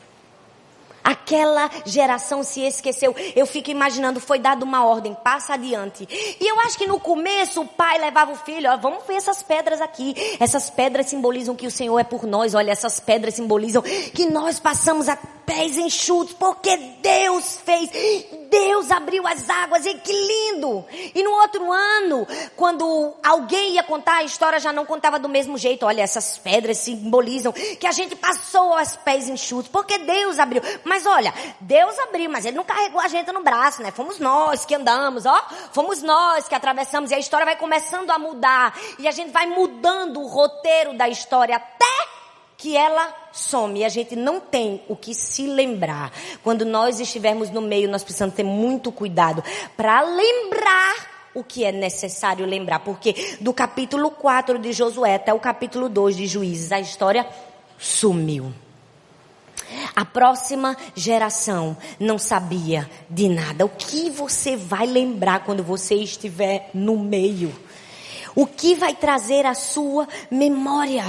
Aquela 1.09 1.71
geração 1.87 2.42
se 2.42 2.61
esqueceu. 2.61 3.16
Eu 3.35 3.47
fico 3.47 3.71
imaginando, 3.71 4.21
foi 4.21 4.38
dada 4.38 4.62
uma 4.62 4.85
ordem, 4.85 5.14
passa 5.14 5.55
adiante. 5.55 6.07
E 6.38 6.47
eu 6.47 6.61
acho 6.61 6.77
que 6.77 6.87
no 6.87 7.01
começo 7.01 7.62
o 7.62 7.66
pai 7.66 7.99
levava 7.99 8.33
o 8.33 8.37
filho, 8.37 8.71
ó, 8.71 8.77
vamos 8.77 9.07
ver 9.07 9.14
essas 9.14 9.42
pedras 9.42 9.81
aqui. 9.81 10.14
Essas 10.38 10.68
pedras 10.68 11.07
simbolizam 11.07 11.57
que 11.57 11.66
o 11.66 11.71
Senhor 11.71 11.99
é 11.99 12.05
por 12.05 12.25
nós. 12.27 12.55
Olha, 12.55 12.73
essas 12.73 13.01
pedras 13.01 13.33
simbolizam 13.33 13.81
que 13.81 14.27
nós 14.27 14.61
passamos 14.61 15.09
a 15.09 15.16
pés 15.48 15.78
enxutos, 15.78 16.34
porque 16.34 16.76
Deus 16.76 17.58
fez. 17.64 17.88
Deus 18.50 18.90
abriu 18.90 19.26
as 19.26 19.48
águas, 19.48 19.87
e 19.87 19.94
que 19.94 20.12
lindo! 20.12 20.84
E 21.14 21.22
no 21.22 21.30
outro 21.30 21.72
ano, 21.72 22.26
quando 22.54 23.14
alguém 23.22 23.72
ia 23.72 23.82
contar 23.82 24.16
a 24.16 24.22
história, 24.22 24.61
já 24.61 24.72
não 24.74 24.84
contava 24.84 25.18
do 25.18 25.28
mesmo 25.28 25.56
jeito. 25.56 25.87
Olha, 25.87 26.02
essas 26.02 26.37
pedras 26.37 26.76
simbolizam 26.76 27.52
que 27.52 27.87
a 27.87 27.92
gente 27.92 28.14
passou 28.14 28.74
aos 28.74 28.94
pés 28.96 29.26
enxutos, 29.26 29.70
porque 29.70 29.96
Deus 29.96 30.38
abriu. 30.38 30.61
Mas 30.84 31.06
olha, 31.06 31.32
Deus 31.61 31.98
abriu, 31.98 32.30
mas 32.30 32.44
Ele 32.44 32.56
não 32.56 32.64
carregou 32.64 33.00
a 33.00 33.08
gente 33.08 33.32
no 33.32 33.42
braço, 33.42 33.82
né? 33.82 33.90
Fomos 33.90 34.18
nós 34.18 34.66
que 34.66 34.74
andamos, 34.74 35.24
ó. 35.24 35.48
Fomos 35.72 36.02
nós 36.02 36.46
que 36.46 36.54
atravessamos 36.54 37.11
e 37.11 37.14
a 37.14 37.18
história 37.18 37.46
vai 37.46 37.56
começando 37.56 38.11
a 38.11 38.18
mudar. 38.18 38.78
E 38.98 39.08
a 39.08 39.12
gente 39.12 39.30
vai 39.30 39.46
mudando 39.46 40.20
o 40.20 40.26
roteiro 40.26 40.92
da 40.92 41.08
história 41.08 41.56
até 41.56 42.17
que 42.59 42.77
ela 42.77 43.14
some. 43.33 43.81
E 43.81 43.85
a 43.85 43.88
gente 43.88 44.16
não 44.16 44.40
tem 44.40 44.83
o 44.88 44.97
que 44.97 45.14
se 45.14 45.47
lembrar. 45.47 46.12
Quando 46.42 46.66
nós 46.66 46.99
estivermos 46.99 47.51
no 47.51 47.62
meio, 47.62 47.88
nós 47.88 48.03
precisamos 48.03 48.35
ter 48.35 48.42
muito 48.42 48.90
cuidado 48.90 49.42
para 49.77 50.03
lembrar 50.03 51.31
o 51.35 51.44
que 51.44 51.64
é 51.64 51.71
necessário 51.71 52.44
lembrar. 52.44 52.81
Porque 52.81 53.37
do 53.40 53.55
capítulo 53.55 54.11
4 54.11 54.59
de 54.59 54.73
Josué 54.73 55.14
até 55.14 55.33
o 55.33 55.38
capítulo 55.38 55.88
2 55.88 56.16
de 56.16 56.27
Juízes, 56.27 56.73
a 56.73 56.81
história 56.81 57.27
sumiu. 57.79 58.53
A 59.94 60.05
próxima 60.05 60.77
geração 60.97 61.77
não 62.01 62.18
sabia 62.18 62.90
de 63.09 63.29
nada. 63.29 63.66
O 63.66 63.68
que 63.68 64.11
você 64.11 64.57
vai 64.57 64.87
lembrar 64.87 65.44
quando 65.44 65.62
você 65.62 65.94
estiver 65.94 66.71
no 66.75 66.99
meio? 66.99 67.55
O 68.35 68.47
que 68.47 68.75
vai 68.75 68.94
trazer 68.94 69.47
a 69.47 69.55
sua 69.55 70.09
memória? 70.31 71.05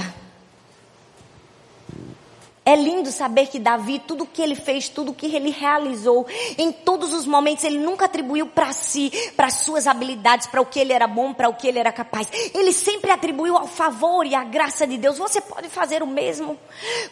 É 2.70 2.76
lindo 2.76 3.10
saber 3.10 3.48
que 3.48 3.58
Davi, 3.58 3.98
tudo 3.98 4.24
que 4.24 4.40
ele 4.40 4.54
fez, 4.54 4.88
tudo 4.88 5.12
que 5.12 5.34
ele 5.34 5.50
realizou, 5.50 6.24
em 6.56 6.70
todos 6.70 7.12
os 7.12 7.26
momentos, 7.26 7.64
ele 7.64 7.78
nunca 7.78 8.04
atribuiu 8.04 8.46
para 8.46 8.72
si, 8.72 9.10
para 9.34 9.50
suas 9.50 9.88
habilidades, 9.88 10.46
para 10.46 10.60
o 10.60 10.66
que 10.66 10.78
ele 10.78 10.92
era 10.92 11.08
bom, 11.08 11.34
para 11.34 11.48
o 11.48 11.54
que 11.54 11.66
ele 11.66 11.80
era 11.80 11.90
capaz. 11.90 12.28
Ele 12.54 12.72
sempre 12.72 13.10
atribuiu 13.10 13.56
ao 13.56 13.66
favor 13.66 14.24
e 14.24 14.36
à 14.36 14.44
graça 14.44 14.86
de 14.86 14.96
Deus. 14.98 15.18
Você 15.18 15.40
pode 15.40 15.68
fazer 15.68 16.00
o 16.00 16.06
mesmo. 16.06 16.56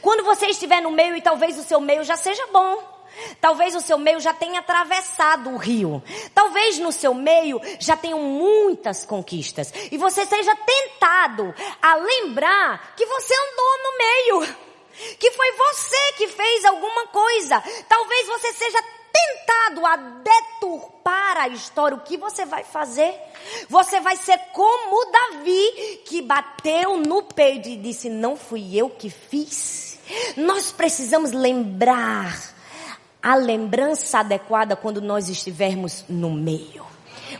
Quando 0.00 0.22
você 0.22 0.46
estiver 0.46 0.80
no 0.80 0.92
meio 0.92 1.16
e 1.16 1.20
talvez 1.20 1.58
o 1.58 1.64
seu 1.64 1.80
meio 1.80 2.04
já 2.04 2.16
seja 2.16 2.46
bom. 2.52 2.78
Talvez 3.40 3.74
o 3.74 3.80
seu 3.80 3.98
meio 3.98 4.20
já 4.20 4.32
tenha 4.32 4.60
atravessado 4.60 5.50
o 5.50 5.56
rio. 5.56 6.00
Talvez 6.32 6.78
no 6.78 6.92
seu 6.92 7.12
meio 7.12 7.60
já 7.80 7.96
tenham 7.96 8.20
muitas 8.20 9.04
conquistas. 9.04 9.74
E 9.90 9.98
você 9.98 10.24
seja 10.24 10.54
tentado 10.54 11.52
a 11.82 11.96
lembrar 11.96 12.94
que 12.94 13.04
você 13.04 13.34
andou 13.34 13.78
no 13.82 13.98
meio 13.98 14.67
que 15.18 15.30
foi 15.30 15.52
você 15.52 16.12
que 16.16 16.28
fez 16.28 16.64
alguma 16.64 17.06
coisa. 17.08 17.62
Talvez 17.88 18.26
você 18.26 18.52
seja 18.52 18.82
tentado 19.12 19.84
a 19.86 19.96
deturpar 19.96 21.38
a 21.38 21.48
história. 21.48 21.96
O 21.96 22.00
que 22.00 22.16
você 22.16 22.44
vai 22.44 22.64
fazer? 22.64 23.14
Você 23.68 24.00
vai 24.00 24.16
ser 24.16 24.38
como 24.52 25.10
Davi, 25.10 26.02
que 26.04 26.22
bateu 26.22 26.98
no 26.98 27.22
peito 27.22 27.68
e 27.68 27.76
disse: 27.76 28.08
Não 28.08 28.36
fui 28.36 28.76
eu 28.76 28.90
que 28.90 29.10
fiz. 29.10 29.98
Nós 30.36 30.72
precisamos 30.72 31.32
lembrar 31.32 32.54
a 33.22 33.34
lembrança 33.34 34.20
adequada 34.20 34.76
quando 34.76 35.00
nós 35.00 35.28
estivermos 35.28 36.04
no 36.08 36.30
meio. 36.30 36.86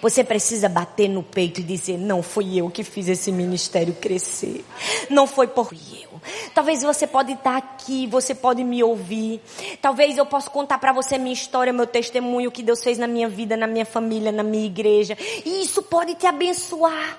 Você 0.02 0.22
precisa 0.22 0.68
bater 0.68 1.08
no 1.08 1.22
peito 1.22 1.60
e 1.60 1.64
dizer: 1.64 1.98
Não 1.98 2.22
fui 2.22 2.58
eu 2.58 2.70
que 2.70 2.84
fiz 2.84 3.08
esse 3.08 3.32
ministério 3.32 3.94
crescer. 3.94 4.64
Não 5.08 5.26
foi 5.26 5.46
por 5.46 5.70
eu. 5.72 6.20
Talvez 6.58 6.82
você 6.82 7.06
pode 7.06 7.34
estar 7.34 7.56
aqui, 7.56 8.08
você 8.08 8.34
pode 8.34 8.64
me 8.64 8.82
ouvir. 8.82 9.40
Talvez 9.80 10.18
eu 10.18 10.26
possa 10.26 10.50
contar 10.50 10.76
para 10.78 10.92
você 10.92 11.16
minha 11.16 11.32
história, 11.32 11.72
meu 11.72 11.86
testemunho, 11.86 12.48
o 12.48 12.52
que 12.52 12.64
Deus 12.64 12.82
fez 12.82 12.98
na 12.98 13.06
minha 13.06 13.28
vida, 13.28 13.56
na 13.56 13.68
minha 13.68 13.86
família, 13.86 14.32
na 14.32 14.42
minha 14.42 14.66
igreja. 14.66 15.16
E 15.46 15.62
isso 15.62 15.80
pode 15.84 16.16
te 16.16 16.26
abençoar. 16.26 17.16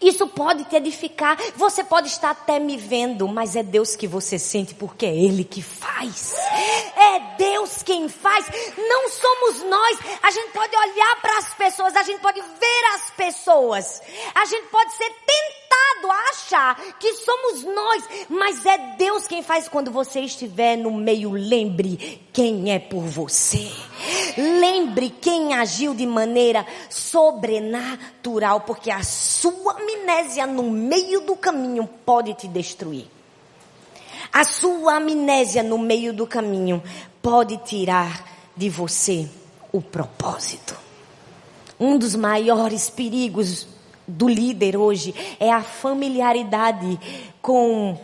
Isso 0.00 0.26
pode 0.26 0.64
te 0.64 0.76
edificar. 0.76 1.36
Você 1.54 1.84
pode 1.84 2.08
estar 2.08 2.30
até 2.30 2.58
me 2.58 2.78
vendo, 2.78 3.28
mas 3.28 3.54
é 3.54 3.62
Deus 3.62 3.94
que 3.94 4.06
você 4.06 4.38
sente 4.38 4.74
porque 4.74 5.04
é 5.04 5.14
Ele 5.14 5.44
que 5.44 5.60
faz. 5.60 6.34
É 6.96 7.36
Deus 7.36 7.82
quem 7.82 8.08
faz. 8.08 8.46
Não 8.78 9.10
somos 9.10 9.62
nós. 9.64 9.98
A 10.22 10.30
gente 10.30 10.50
pode 10.52 10.74
olhar 10.74 11.20
para 11.20 11.38
as 11.40 11.52
pessoas, 11.52 11.94
a 11.94 12.02
gente 12.02 12.22
pode 12.22 12.40
ver 12.40 12.84
as 12.94 13.10
pessoas. 13.10 14.00
A 14.34 14.46
gente 14.46 14.66
pode 14.68 14.94
ser 14.94 15.10
tentado 15.10 15.55
a 16.10 16.30
achar 16.30 16.76
que 16.98 17.12
somos 17.14 17.64
nós, 17.64 18.04
mas 18.28 18.64
é 18.64 18.96
Deus 18.96 19.26
quem 19.26 19.42
faz 19.42 19.68
quando 19.68 19.90
você 19.90 20.20
estiver 20.20 20.76
no 20.76 20.92
meio. 20.92 21.32
Lembre 21.32 22.20
quem 22.32 22.72
é 22.72 22.78
por 22.78 23.02
você. 23.02 23.70
Lembre 24.36 25.10
quem 25.10 25.54
agiu 25.54 25.94
de 25.94 26.06
maneira 26.06 26.66
sobrenatural, 26.88 28.60
porque 28.60 28.90
a 28.90 29.02
sua 29.02 29.72
amnésia 29.72 30.46
no 30.46 30.70
meio 30.70 31.20
do 31.20 31.36
caminho 31.36 31.88
pode 32.04 32.34
te 32.34 32.48
destruir. 32.48 33.06
A 34.32 34.44
sua 34.44 34.96
amnésia 34.96 35.62
no 35.62 35.78
meio 35.78 36.12
do 36.12 36.26
caminho 36.26 36.82
pode 37.22 37.56
tirar 37.58 38.24
de 38.56 38.68
você 38.68 39.28
o 39.72 39.80
propósito. 39.80 40.76
Um 41.78 41.98
dos 41.98 42.14
maiores 42.14 42.88
perigos 42.88 43.66
do 44.06 44.28
líder 44.28 44.76
hoje 44.76 45.14
é 45.40 45.50
a 45.50 45.62
familiaridade 45.62 46.98
com 47.42 47.98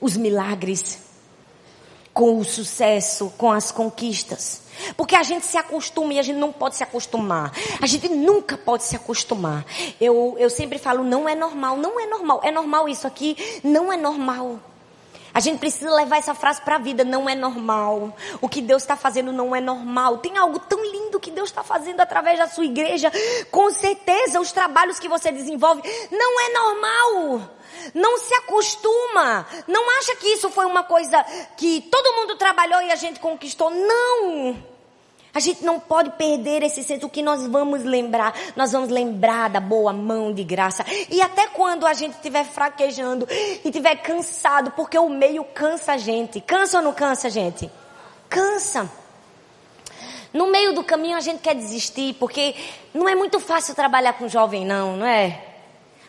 os 0.00 0.16
milagres, 0.16 1.00
com 2.12 2.38
o 2.38 2.44
sucesso, 2.44 3.32
com 3.36 3.50
as 3.50 3.70
conquistas. 3.70 4.62
Porque 4.96 5.14
a 5.14 5.22
gente 5.22 5.46
se 5.46 5.56
acostuma 5.56 6.14
e 6.14 6.18
a 6.18 6.22
gente 6.22 6.38
não 6.38 6.52
pode 6.52 6.76
se 6.76 6.82
acostumar. 6.82 7.52
A 7.80 7.86
gente 7.86 8.08
nunca 8.08 8.56
pode 8.56 8.84
se 8.84 8.96
acostumar. 8.96 9.64
Eu, 10.00 10.34
eu 10.38 10.50
sempre 10.50 10.78
falo, 10.78 11.04
não 11.04 11.28
é 11.28 11.34
normal, 11.34 11.76
não 11.76 12.00
é 12.00 12.06
normal. 12.06 12.40
É 12.42 12.50
normal 12.50 12.88
isso 12.88 13.06
aqui? 13.06 13.36
Não 13.62 13.92
é 13.92 13.96
normal. 13.96 14.58
A 15.34 15.40
gente 15.40 15.58
precisa 15.58 15.90
levar 15.94 16.18
essa 16.18 16.34
frase 16.34 16.60
para 16.60 16.76
a 16.76 16.78
vida. 16.78 17.04
Não 17.04 17.28
é 17.28 17.34
normal. 17.34 18.14
O 18.40 18.48
que 18.48 18.60
Deus 18.60 18.82
está 18.82 18.96
fazendo 18.96 19.32
não 19.32 19.54
é 19.54 19.60
normal. 19.60 20.18
Tem 20.18 20.36
algo 20.36 20.58
tão 20.58 20.82
lindo 20.84 21.01
que 21.22 21.30
Deus 21.30 21.48
está 21.48 21.62
fazendo 21.62 22.00
através 22.00 22.38
da 22.38 22.48
sua 22.48 22.66
igreja. 22.66 23.10
Com 23.50 23.70
certeza, 23.70 24.40
os 24.40 24.52
trabalhos 24.52 24.98
que 24.98 25.08
você 25.08 25.30
desenvolve 25.30 25.82
não 26.10 26.40
é 26.40 26.52
normal. 26.52 27.48
Não 27.94 28.18
se 28.18 28.34
acostuma. 28.34 29.46
Não 29.66 29.98
acha 29.98 30.16
que 30.16 30.26
isso 30.26 30.50
foi 30.50 30.66
uma 30.66 30.82
coisa 30.82 31.24
que 31.56 31.80
todo 31.90 32.16
mundo 32.16 32.36
trabalhou 32.36 32.82
e 32.82 32.90
a 32.90 32.96
gente 32.96 33.20
conquistou. 33.20 33.70
Não. 33.70 34.72
A 35.34 35.40
gente 35.40 35.64
não 35.64 35.80
pode 35.80 36.10
perder 36.10 36.62
esse 36.62 36.84
senso. 36.84 37.06
O 37.06 37.10
que 37.10 37.22
nós 37.22 37.46
vamos 37.46 37.82
lembrar? 37.84 38.34
Nós 38.54 38.72
vamos 38.72 38.90
lembrar 38.90 39.48
da 39.48 39.60
boa 39.60 39.92
mão 39.92 40.32
de 40.32 40.44
graça. 40.44 40.84
E 41.08 41.22
até 41.22 41.46
quando 41.46 41.86
a 41.86 41.94
gente 41.94 42.12
estiver 42.14 42.44
fraquejando 42.44 43.26
e 43.30 43.60
estiver 43.64 43.96
cansado, 43.96 44.72
porque 44.72 44.98
o 44.98 45.08
meio 45.08 45.42
cansa 45.44 45.92
a 45.92 45.96
gente. 45.96 46.40
Cansa 46.40 46.78
ou 46.78 46.84
não 46.84 46.92
cansa, 46.92 47.30
gente? 47.30 47.70
Cansa. 48.28 48.90
No 50.32 50.50
meio 50.50 50.72
do 50.72 50.82
caminho 50.82 51.16
a 51.16 51.20
gente 51.20 51.40
quer 51.40 51.54
desistir, 51.54 52.14
porque 52.14 52.54
não 52.94 53.08
é 53.08 53.14
muito 53.14 53.38
fácil 53.38 53.74
trabalhar 53.74 54.14
com 54.14 54.28
jovem, 54.28 54.64
não, 54.64 54.96
não 54.96 55.06
é? 55.06 55.52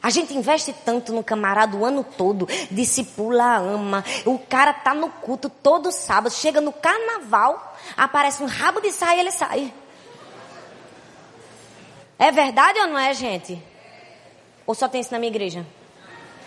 A 0.03 0.09
gente 0.09 0.33
investe 0.35 0.73
tanto 0.83 1.13
no 1.13 1.23
camarada 1.23 1.77
o 1.77 1.85
ano 1.85 2.03
todo, 2.03 2.45
discipula, 2.69 3.57
ama. 3.57 4.03
O 4.25 4.37
cara 4.37 4.73
tá 4.73 4.93
no 4.93 5.09
culto 5.09 5.49
todo 5.49 5.93
sábado, 5.93 6.33
chega 6.33 6.59
no 6.59 6.73
carnaval, 6.73 7.77
aparece 7.95 8.43
um 8.43 8.45
rabo 8.45 8.81
de 8.81 8.91
saia 8.91 9.17
e 9.17 9.19
ele 9.21 9.31
sai. 9.31 9.73
É 12.19 12.31
verdade 12.31 12.79
ou 12.79 12.87
não 12.87 12.99
é, 12.99 13.13
gente? 13.13 13.61
Ou 14.67 14.75
só 14.75 14.89
tem 14.89 14.99
isso 14.99 15.11
na 15.11 15.19
minha 15.19 15.31
igreja? 15.31 15.65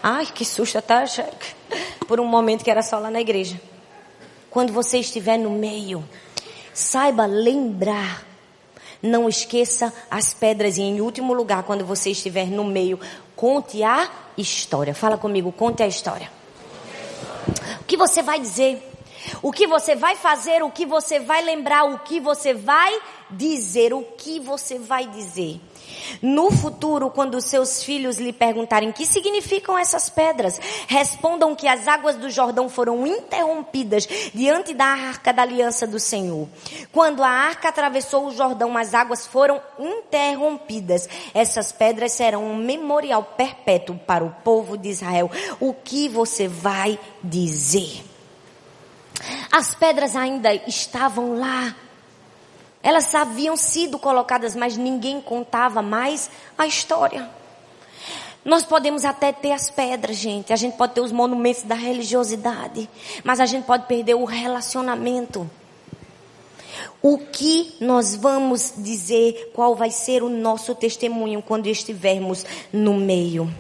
Ai, 0.03 0.27
que 0.27 0.45
susto, 0.45 0.81
tá? 0.83 1.05
Por 2.07 2.21
um 2.21 2.27
momento 2.27 2.63
que 2.63 2.71
era 2.71 2.83
só 2.83 2.99
lá 2.99 3.11
na 3.11 3.21
igreja. 3.21 3.59
Quando 4.51 4.73
você 4.73 4.99
estiver 4.99 5.39
no 5.39 5.51
meio, 5.51 6.07
saiba 6.77 7.27
lembrar 7.27 8.27
não 9.03 9.29
esqueça 9.29 9.93
as 10.11 10.35
pedras 10.35 10.79
e 10.79 10.83
em 10.83 11.01
último 11.01 11.33
lugar, 11.33 11.63
quando 11.63 11.85
você 11.85 12.11
estiver 12.11 12.47
no 12.47 12.65
meio, 12.65 12.99
conte 13.35 13.83
a 13.83 14.09
história. 14.37 14.95
Fala 14.95 15.17
comigo, 15.17 15.53
conte 15.53 15.83
a 15.83 15.87
história. 15.87 16.31
O 17.81 17.85
que 17.85 17.97
você 17.97 18.23
vai 18.23 18.41
dizer? 18.41 18.83
O 19.43 19.53
que 19.53 19.67
você 19.67 19.95
vai 19.95 20.17
fazer? 20.17 20.63
O 20.63 20.71
que 20.71 20.87
você 20.87 21.19
vai 21.19 21.43
lembrar? 21.43 21.85
O 21.85 21.99
que 22.01 22.21
você 22.21 22.55
vai 22.55 23.01
dizer? 23.31 23.93
O 23.93 24.03
que 24.03 24.41
você 24.41 24.79
vai 24.79 25.07
dizer? 25.07 25.61
No 26.21 26.51
futuro, 26.51 27.11
quando 27.11 27.41
seus 27.41 27.83
filhos 27.83 28.19
lhe 28.19 28.33
perguntarem 28.33 28.93
que 28.93 29.07
significam 29.07 29.79
essas 29.79 30.09
pedras, 30.09 30.61
respondam 30.87 31.55
que 31.55 31.69
as 31.69 31.87
águas 31.87 32.17
do 32.17 32.31
Jordão 32.31 32.69
foram 32.69 33.07
interrompidas 33.07 34.07
diante 34.35 34.75
da 34.75 34.87
arca 34.87 35.33
da 35.33 35.43
aliança 35.43 35.87
do 35.87 35.99
Senhor. 35.99 36.49
Quando 36.93 37.23
a 37.23 37.29
arca 37.29 37.69
atravessou 37.69 38.27
o 38.27 38.33
Jordão, 38.33 38.77
as 38.77 38.95
águas 38.95 39.27
foram 39.27 39.61
interrompidas. 39.79 41.09
Essas 41.35 41.73
pedras 41.73 42.13
serão 42.13 42.45
um 42.45 42.57
memorial 42.57 43.23
perpétuo 43.37 43.99
para 44.07 44.25
o 44.25 44.31
povo 44.45 44.77
de 44.77 44.89
Israel. 44.89 45.31
O 45.61 45.73
que 45.73 46.09
você 46.09 46.49
vai 46.49 46.99
dizer? 47.23 48.03
As 49.51 49.75
pedras 49.75 50.15
ainda 50.15 50.55
estavam 50.55 51.39
lá 51.39 51.75
elas 52.87 53.13
haviam 53.17 53.57
sido 53.57 53.99
colocadas, 53.99 54.55
mas 54.55 54.77
ninguém 54.77 55.21
contava 55.21 55.83
mais 55.83 56.31
a 56.57 56.69
história. 56.69 57.29
Nós 58.45 58.63
podemos 58.63 59.05
até 59.05 59.33
ter 59.33 59.51
as 59.51 59.69
pedras, 59.69 60.15
gente. 60.15 60.53
A 60.53 60.57
gente 60.57 60.77
pode 60.77 60.95
ter 60.95 61.01
os 61.01 61.11
monumentos 61.11 61.65
da 61.65 61.75
religiosidade. 61.75 62.89
Mas 63.25 63.41
a 63.41 63.47
gente 63.47 63.65
pode 63.65 63.87
perder 63.89 64.15
o 64.15 64.25
relacionamento. 64.25 65.51
O 67.03 67.19
que 67.19 67.75
nós 67.81 68.15
vamos 68.15 68.75
dizer? 68.77 69.51
Qual 69.53 69.75
vai 69.75 69.91
ser 69.91 70.23
o 70.23 70.29
nosso 70.29 70.73
testemunho 70.73 71.43
quando 71.43 71.67
estivermos 71.67 72.47
no 72.73 72.95
meio? 72.95 73.53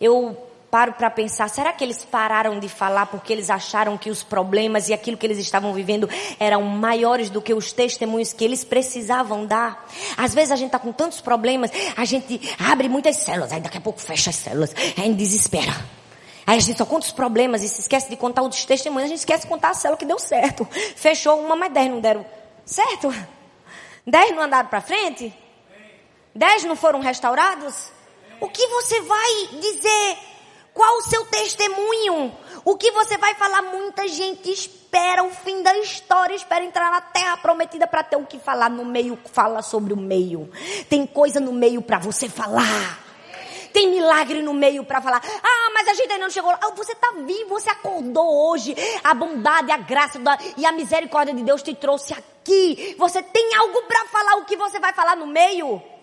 Eu 0.00 0.45
paro 0.70 0.92
para 0.94 1.10
pensar, 1.10 1.48
será 1.48 1.72
que 1.72 1.82
eles 1.82 2.04
pararam 2.04 2.58
de 2.58 2.68
falar 2.68 3.06
porque 3.06 3.32
eles 3.32 3.50
acharam 3.50 3.96
que 3.96 4.10
os 4.10 4.22
problemas 4.22 4.88
e 4.88 4.92
aquilo 4.92 5.16
que 5.16 5.26
eles 5.26 5.38
estavam 5.38 5.72
vivendo 5.72 6.08
eram 6.38 6.62
maiores 6.62 7.30
do 7.30 7.40
que 7.40 7.54
os 7.54 7.72
testemunhos 7.72 8.32
que 8.32 8.44
eles 8.44 8.64
precisavam 8.64 9.46
dar? 9.46 9.86
Às 10.16 10.34
vezes 10.34 10.50
a 10.50 10.56
gente 10.56 10.68
está 10.68 10.78
com 10.78 10.92
tantos 10.92 11.20
problemas, 11.20 11.70
a 11.96 12.04
gente 12.04 12.40
abre 12.58 12.88
muitas 12.88 13.16
células, 13.16 13.52
aí 13.52 13.60
daqui 13.60 13.78
a 13.78 13.80
pouco 13.80 14.00
fecha 14.00 14.30
as 14.30 14.36
células, 14.36 14.74
aí 14.96 15.12
desespera. 15.14 15.72
Aí 16.46 16.58
a 16.58 16.60
gente 16.60 16.78
só 16.78 16.84
conta 16.84 17.06
os 17.06 17.12
problemas 17.12 17.62
e 17.62 17.68
se 17.68 17.80
esquece 17.80 18.08
de 18.08 18.16
contar 18.16 18.42
os 18.42 18.64
testemunhos, 18.64 19.06
a 19.06 19.08
gente 19.08 19.18
esquece 19.18 19.42
de 19.42 19.48
contar 19.48 19.70
a 19.70 19.74
célula 19.74 19.98
que 19.98 20.04
deu 20.04 20.18
certo. 20.18 20.66
Fechou 20.94 21.40
uma, 21.40 21.56
mas 21.56 21.72
dez 21.72 21.90
não 21.90 22.00
deram 22.00 22.24
certo? 22.64 23.12
Dez 24.06 24.34
não 24.34 24.42
andaram 24.42 24.68
para 24.68 24.80
frente? 24.80 25.34
Dez 26.34 26.62
não 26.64 26.76
foram 26.76 27.00
restaurados? 27.00 27.90
O 28.40 28.48
que 28.48 28.66
você 28.68 29.00
vai 29.00 29.46
dizer 29.60 30.18
qual 30.76 30.98
o 30.98 31.02
seu 31.02 31.24
testemunho? 31.24 32.36
O 32.62 32.76
que 32.76 32.90
você 32.90 33.16
vai 33.16 33.34
falar? 33.34 33.62
Muita 33.62 34.06
gente 34.06 34.52
espera 34.52 35.24
o 35.24 35.30
fim 35.30 35.62
da 35.62 35.74
história, 35.78 36.34
espera 36.34 36.62
entrar 36.62 36.90
na 36.90 37.00
terra 37.00 37.38
prometida 37.38 37.86
para 37.86 38.04
ter 38.04 38.16
o 38.16 38.26
que 38.26 38.38
falar. 38.38 38.68
No 38.68 38.84
meio, 38.84 39.18
fala 39.32 39.62
sobre 39.62 39.94
o 39.94 39.96
meio. 39.96 40.50
Tem 40.90 41.06
coisa 41.06 41.40
no 41.40 41.50
meio 41.50 41.80
para 41.80 41.98
você 41.98 42.28
falar. 42.28 43.00
Tem 43.72 43.88
milagre 43.88 44.42
no 44.42 44.52
meio 44.52 44.84
para 44.84 45.00
falar. 45.00 45.22
Ah, 45.42 45.70
mas 45.72 45.88
a 45.88 45.94
gente 45.94 46.12
ainda 46.12 46.24
não 46.24 46.30
chegou 46.30 46.50
lá. 46.50 46.58
Ah, 46.62 46.70
você 46.76 46.92
está 46.92 47.10
vivo, 47.24 47.48
você 47.48 47.70
acordou 47.70 48.50
hoje. 48.50 48.76
A 49.02 49.14
bondade, 49.14 49.72
a 49.72 49.78
graça 49.78 50.20
e 50.58 50.66
a 50.66 50.72
misericórdia 50.72 51.32
de 51.32 51.42
Deus 51.42 51.62
te 51.62 51.74
trouxe 51.74 52.12
aqui. 52.12 52.94
Você 52.98 53.22
tem 53.22 53.54
algo 53.54 53.82
para 53.84 54.04
falar. 54.08 54.36
O 54.36 54.44
que 54.44 54.56
você 54.56 54.78
vai 54.78 54.92
falar 54.92 55.16
no 55.16 55.26
meio? 55.26 55.95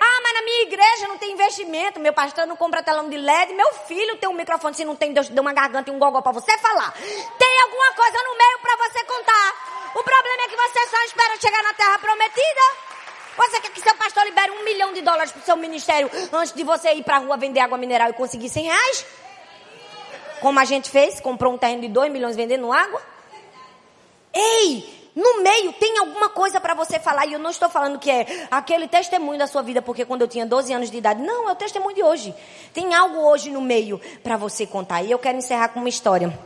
Ah, 0.00 0.20
mas 0.22 0.34
na 0.34 0.42
minha 0.42 0.62
igreja 0.62 1.08
não 1.08 1.18
tem 1.18 1.32
investimento, 1.32 2.00
meu 2.00 2.12
pastor 2.12 2.46
não 2.46 2.56
compra 2.56 2.82
telão 2.82 3.08
de 3.08 3.16
LED, 3.16 3.54
meu 3.54 3.72
filho 3.86 4.16
tem 4.16 4.28
um 4.28 4.34
microfone, 4.34 4.74
se 4.74 4.84
não 4.84 4.94
tem, 4.94 5.12
Deus 5.12 5.28
deu 5.28 5.40
uma 5.40 5.52
garganta 5.52 5.90
e 5.90 5.94
um 5.94 5.98
gogó 5.98 6.20
para 6.20 6.32
você 6.32 6.56
falar. 6.58 6.92
Tem 7.38 7.62
alguma 7.62 7.92
coisa 7.92 8.18
no 8.24 8.36
meio 8.36 8.58
para 8.60 8.76
você 8.76 9.04
contar. 9.04 9.90
O 9.94 10.02
problema 10.02 10.42
é 10.44 10.48
que 10.48 10.56
você 10.56 10.86
só 10.86 11.02
espera 11.04 11.40
chegar 11.40 11.62
na 11.62 11.74
terra 11.74 11.98
prometida. 11.98 12.60
Você 13.36 13.60
quer 13.60 13.70
que 13.70 13.80
seu 13.80 13.94
pastor 13.94 14.24
libere 14.24 14.50
um 14.50 14.64
milhão 14.64 14.92
de 14.92 15.00
dólares 15.00 15.32
pro 15.32 15.42
seu 15.42 15.56
ministério 15.56 16.10
antes 16.32 16.52
de 16.52 16.62
você 16.62 16.92
ir 16.92 17.02
pra 17.02 17.18
rua 17.18 17.36
vender 17.36 17.60
água 17.60 17.78
mineral 17.78 18.10
e 18.10 18.12
conseguir 18.12 18.48
100 18.48 18.64
reais? 18.64 19.06
Como 20.40 20.58
a 20.58 20.64
gente 20.64 20.90
fez, 20.90 21.20
comprou 21.20 21.54
um 21.54 21.58
terreno 21.58 21.82
de 21.82 21.88
2 21.88 22.12
milhões 22.12 22.36
vendendo 22.36 22.72
água? 22.72 23.00
Ei, 24.32 24.99
no 25.14 25.42
meio 25.42 25.72
tem 25.74 25.98
alguma 25.98 26.28
coisa 26.28 26.60
para 26.60 26.74
você 26.74 26.98
falar. 26.98 27.26
E 27.26 27.32
eu 27.32 27.38
não 27.38 27.50
estou 27.50 27.68
falando 27.68 27.98
que 27.98 28.10
é 28.10 28.46
aquele 28.50 28.86
testemunho 28.86 29.38
da 29.38 29.46
sua 29.46 29.62
vida, 29.62 29.82
porque 29.82 30.04
quando 30.04 30.22
eu 30.22 30.28
tinha 30.28 30.46
12 30.46 30.72
anos 30.72 30.90
de 30.90 30.98
idade. 30.98 31.22
Não, 31.22 31.48
é 31.48 31.52
o 31.52 31.56
testemunho 31.56 31.94
de 31.94 32.02
hoje. 32.02 32.34
Tem 32.72 32.94
algo 32.94 33.18
hoje 33.18 33.50
no 33.50 33.60
meio 33.60 34.00
para 34.22 34.36
você 34.36 34.66
contar. 34.66 35.02
E 35.02 35.10
eu 35.10 35.18
quero 35.18 35.38
encerrar 35.38 35.68
com 35.68 35.80
uma 35.80 35.88
história. 35.88 36.38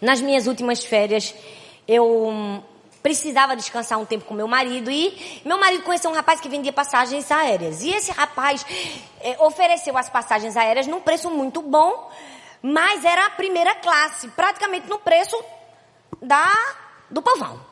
Nas 0.00 0.20
minhas 0.20 0.46
últimas 0.46 0.84
férias, 0.84 1.34
eu 1.86 2.62
precisava 3.02 3.56
descansar 3.56 3.98
um 3.98 4.04
tempo 4.04 4.24
com 4.24 4.34
meu 4.34 4.46
marido 4.46 4.90
e 4.90 5.40
meu 5.44 5.58
marido 5.58 5.82
conheceu 5.82 6.10
um 6.10 6.14
rapaz 6.14 6.40
que 6.40 6.48
vendia 6.48 6.72
passagens 6.72 7.30
aéreas. 7.30 7.82
E 7.82 7.90
esse 7.90 8.12
rapaz 8.12 8.64
eh, 9.20 9.36
ofereceu 9.40 9.96
as 9.96 10.08
passagens 10.08 10.56
aéreas 10.56 10.86
num 10.86 11.00
preço 11.00 11.30
muito 11.30 11.62
bom, 11.62 12.10
mas 12.60 13.04
era 13.04 13.26
a 13.26 13.30
primeira 13.30 13.74
classe, 13.76 14.28
praticamente 14.28 14.88
no 14.88 14.98
preço 14.98 15.42
da 16.20 16.52
do 17.10 17.22
povão. 17.22 17.68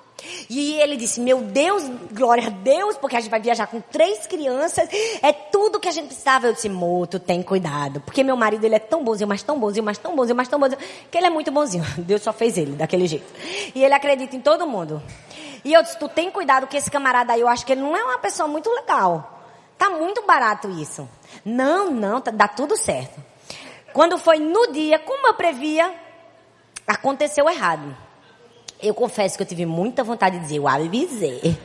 E 0.48 0.74
ele 0.80 0.96
disse: 0.96 1.20
Meu 1.20 1.42
Deus, 1.42 1.82
glória 2.12 2.46
a 2.46 2.50
Deus, 2.50 2.96
porque 2.96 3.16
a 3.16 3.20
gente 3.20 3.30
vai 3.30 3.40
viajar 3.40 3.66
com 3.66 3.80
três 3.80 4.26
crianças, 4.26 4.88
é 5.22 5.32
tudo 5.32 5.78
que 5.78 5.88
a 5.88 5.92
gente 5.92 6.06
precisava. 6.06 6.46
Eu 6.46 6.52
disse: 6.52 6.68
Moto, 6.68 7.20
tem 7.20 7.42
cuidado, 7.42 8.00
porque 8.00 8.24
meu 8.24 8.36
marido 8.36 8.64
ele 8.64 8.74
é 8.74 8.78
tão 8.78 9.04
bonzinho, 9.04 9.28
mas 9.28 9.42
tão 9.42 9.58
bonzinho, 9.58 9.84
mas 9.84 9.98
tão 9.98 10.16
bonzinho, 10.16 10.36
mas 10.36 10.48
tão 10.48 10.58
bonzinho, 10.58 10.80
que 11.10 11.18
ele 11.18 11.26
é 11.26 11.30
muito 11.30 11.50
bonzinho. 11.50 11.84
Deus 11.98 12.22
só 12.22 12.32
fez 12.32 12.56
ele 12.56 12.72
daquele 12.72 13.06
jeito. 13.06 13.26
E 13.74 13.84
ele 13.84 13.94
acredita 13.94 14.34
em 14.34 14.40
todo 14.40 14.66
mundo. 14.66 15.02
E 15.64 15.72
eu 15.72 15.82
disse: 15.82 15.98
Tu 15.98 16.08
tem 16.08 16.30
cuidado, 16.30 16.66
que 16.66 16.76
esse 16.76 16.90
camarada 16.90 17.32
aí, 17.32 17.40
eu 17.40 17.48
acho 17.48 17.66
que 17.66 17.72
ele 17.72 17.82
não 17.82 17.96
é 17.96 18.02
uma 18.02 18.18
pessoa 18.18 18.48
muito 18.48 18.70
legal. 18.70 19.34
Tá 19.76 19.90
muito 19.90 20.22
barato 20.22 20.70
isso. 20.70 21.06
Não, 21.44 21.90
não, 21.90 22.20
tá, 22.20 22.30
dá 22.30 22.48
tudo 22.48 22.76
certo. 22.76 23.22
Quando 23.92 24.18
foi 24.18 24.38
no 24.38 24.72
dia, 24.72 24.98
como 24.98 25.26
eu 25.26 25.34
previa, 25.34 25.94
aconteceu 26.86 27.48
errado. 27.48 28.05
Eu 28.82 28.94
confesso 28.94 29.36
que 29.36 29.42
eu 29.42 29.46
tive 29.46 29.64
muita 29.64 30.04
vontade 30.04 30.36
de 30.36 30.42
dizer, 30.42 30.56
eu 30.56 30.68
avisei. 30.68 31.58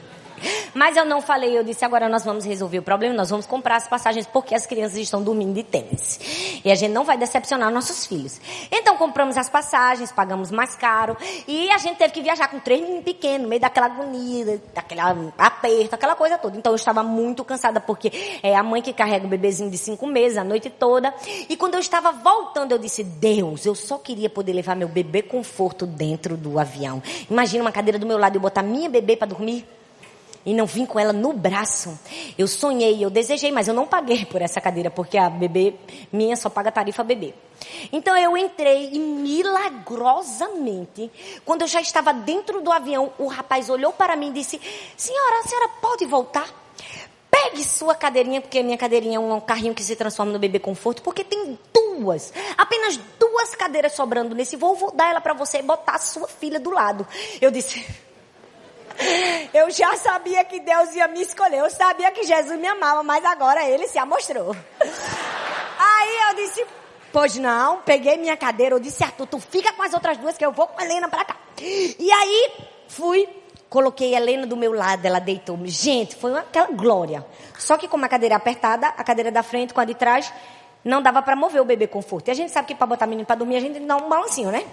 Mas 0.73 0.95
eu 0.95 1.05
não 1.05 1.21
falei, 1.21 1.57
eu 1.57 1.63
disse, 1.63 1.83
agora 1.83 2.07
nós 2.07 2.23
vamos 2.23 2.45
resolver 2.45 2.79
o 2.79 2.81
problema, 2.81 3.13
nós 3.13 3.29
vamos 3.29 3.45
comprar 3.45 3.75
as 3.75 3.87
passagens 3.87 4.25
porque 4.25 4.55
as 4.55 4.65
crianças 4.65 4.97
estão 4.97 5.21
dormindo 5.21 5.53
de 5.53 5.63
tênis. 5.63 6.61
E 6.63 6.71
a 6.71 6.75
gente 6.75 6.91
não 6.91 7.03
vai 7.03 7.17
decepcionar 7.17 7.71
nossos 7.71 8.05
filhos. 8.05 8.39
Então 8.71 8.97
compramos 8.97 9.37
as 9.37 9.49
passagens, 9.49 10.11
pagamos 10.11 10.51
mais 10.51 10.75
caro 10.75 11.17
e 11.47 11.69
a 11.71 11.77
gente 11.77 11.97
teve 11.97 12.13
que 12.13 12.21
viajar 12.21 12.47
com 12.47 12.59
três 12.59 12.81
meninos 12.81 13.03
pequenos, 13.03 13.43
no 13.43 13.47
meio 13.49 13.61
daquela 13.61 13.87
agonia, 13.87 14.61
daquela 14.73 15.15
aperto, 15.37 15.95
aquela 15.95 16.15
coisa 16.15 16.37
toda. 16.37 16.57
Então 16.57 16.71
eu 16.71 16.75
estava 16.75 17.03
muito 17.03 17.43
cansada 17.43 17.79
porque 17.79 18.39
é 18.41 18.55
a 18.55 18.63
mãe 18.63 18.81
que 18.81 18.93
carrega 18.93 19.25
o 19.25 19.29
bebezinho 19.29 19.69
de 19.69 19.77
cinco 19.77 20.07
meses 20.07 20.37
a 20.37 20.43
noite 20.43 20.69
toda. 20.69 21.13
E 21.49 21.55
quando 21.57 21.75
eu 21.75 21.79
estava 21.79 22.11
voltando, 22.11 22.71
eu 22.71 22.77
disse, 22.77 23.03
Deus, 23.03 23.65
eu 23.65 23.75
só 23.75 23.97
queria 23.97 24.29
poder 24.29 24.53
levar 24.53 24.75
meu 24.75 24.87
bebê 24.87 25.21
conforto 25.21 25.85
dentro 25.85 26.37
do 26.37 26.59
avião. 26.59 27.01
Imagina 27.29 27.63
uma 27.63 27.71
cadeira 27.71 27.99
do 27.99 28.05
meu 28.05 28.17
lado 28.17 28.35
e 28.35 28.39
botar 28.39 28.63
minha 28.63 28.89
bebê 28.89 29.15
para 29.15 29.27
dormir 29.27 29.65
e 30.45 30.53
não 30.53 30.65
vim 30.65 30.85
com 30.85 30.99
ela 30.99 31.13
no 31.13 31.31
braço. 31.33 31.97
Eu 32.37 32.47
sonhei, 32.47 33.03
eu 33.03 33.09
desejei, 33.09 33.51
mas 33.51 33.67
eu 33.67 33.73
não 33.73 33.87
paguei 33.87 34.23
por 34.25 34.41
essa 34.41 34.61
cadeira, 34.61 34.89
porque 34.89 35.17
a 35.17 35.29
bebê 35.29 35.75
minha 36.11 36.35
só 36.35 36.49
paga 36.49 36.71
tarifa 36.71 37.03
bebê. 37.03 37.33
Então 37.91 38.17
eu 38.17 38.35
entrei 38.37 38.91
e 38.93 38.99
milagrosamente, 38.99 41.11
quando 41.45 41.61
eu 41.61 41.67
já 41.67 41.79
estava 41.81 42.11
dentro 42.13 42.61
do 42.61 42.71
avião, 42.71 43.11
o 43.17 43.25
rapaz 43.27 43.69
olhou 43.69 43.93
para 43.93 44.15
mim 44.15 44.29
e 44.29 44.33
disse: 44.33 44.61
Senhora, 44.97 45.39
a 45.39 45.43
senhora 45.47 45.69
pode 45.81 46.05
voltar? 46.05 46.47
Pegue 47.29 47.63
sua 47.63 47.93
cadeirinha, 47.95 48.41
porque 48.41 48.59
a 48.59 48.63
minha 48.63 48.77
cadeirinha 48.77 49.17
é 49.17 49.19
um 49.19 49.39
carrinho 49.39 49.73
que 49.73 49.81
se 49.81 49.95
transforma 49.95 50.33
no 50.33 50.39
bebê 50.39 50.59
conforto, 50.59 51.01
porque 51.01 51.23
tem 51.23 51.57
duas, 51.73 52.33
apenas 52.57 52.99
duas 53.17 53.55
cadeiras 53.55 53.93
sobrando 53.93 54.35
nesse 54.35 54.57
voo. 54.57 54.75
Vou 54.75 54.91
dar 54.91 55.09
ela 55.09 55.21
para 55.21 55.33
você 55.33 55.59
e 55.59 55.61
botar 55.61 55.95
a 55.95 55.99
sua 55.99 56.27
filha 56.27 56.59
do 56.59 56.71
lado. 56.71 57.07
Eu 57.39 57.49
disse. 57.49 58.10
Eu 59.53 59.69
já 59.69 59.95
sabia 59.95 60.43
que 60.43 60.59
Deus 60.59 60.95
ia 60.95 61.07
me 61.07 61.21
escolher. 61.21 61.59
Eu 61.59 61.69
sabia 61.69 62.11
que 62.11 62.23
Jesus 62.23 62.59
me 62.59 62.67
amava, 62.67 63.03
mas 63.03 63.23
agora 63.25 63.67
ele 63.67 63.87
se 63.87 63.97
amostrou. 63.97 64.55
Aí 64.79 66.19
eu 66.29 66.35
disse, 66.35 66.65
pois 67.11 67.35
não, 67.35 67.81
peguei 67.81 68.17
minha 68.17 68.37
cadeira, 68.37 68.75
eu 68.75 68.79
disse, 68.79 69.03
Arthur, 69.03 69.27
tu 69.27 69.39
fica 69.39 69.73
com 69.73 69.83
as 69.83 69.93
outras 69.93 70.17
duas 70.17 70.37
que 70.37 70.45
eu 70.45 70.51
vou 70.51 70.67
com 70.67 70.79
a 70.79 70.85
Helena 70.85 71.09
para 71.09 71.25
cá. 71.25 71.35
E 71.59 72.11
aí 72.11 72.51
fui, 72.87 73.27
coloquei 73.69 74.15
a 74.15 74.17
Helena 74.17 74.45
do 74.45 74.55
meu 74.55 74.73
lado, 74.73 75.05
ela 75.05 75.19
deitou. 75.19 75.59
Gente, 75.65 76.15
foi 76.15 76.37
aquela 76.37 76.67
glória. 76.67 77.25
Só 77.57 77.77
que 77.77 77.87
com 77.87 77.97
uma 77.97 78.09
cadeira 78.09 78.35
apertada, 78.35 78.87
a 78.87 79.03
cadeira 79.03 79.31
da 79.31 79.43
frente 79.43 79.73
com 79.73 79.81
a 79.81 79.85
de 79.85 79.95
trás, 79.95 80.31
não 80.83 81.01
dava 81.01 81.21
para 81.21 81.35
mover 81.35 81.61
o 81.61 81.65
bebê 81.65 81.87
conforto. 81.87 82.27
E 82.27 82.31
a 82.31 82.33
gente 82.33 82.51
sabe 82.51 82.67
que 82.67 82.75
para 82.75 82.87
botar 82.87 83.05
menino 83.05 83.25
para 83.25 83.35
dormir, 83.35 83.57
a 83.57 83.59
gente 83.59 83.79
dá 83.79 83.97
um 83.97 84.09
balancinho, 84.09 84.51
né? 84.51 84.65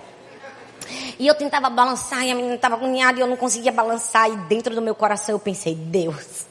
E 1.18 1.26
eu 1.26 1.35
tentava 1.35 1.68
balançar 1.68 2.24
e 2.24 2.31
a 2.31 2.35
menina 2.35 2.54
estava 2.54 2.76
agoniada 2.76 3.18
e 3.18 3.22
eu 3.22 3.26
não 3.26 3.37
conseguia 3.37 3.72
balançar. 3.72 4.31
E 4.31 4.37
dentro 4.37 4.74
do 4.74 4.81
meu 4.81 4.94
coração 4.94 5.35
eu 5.35 5.38
pensei, 5.38 5.74
Deus, 5.74 6.46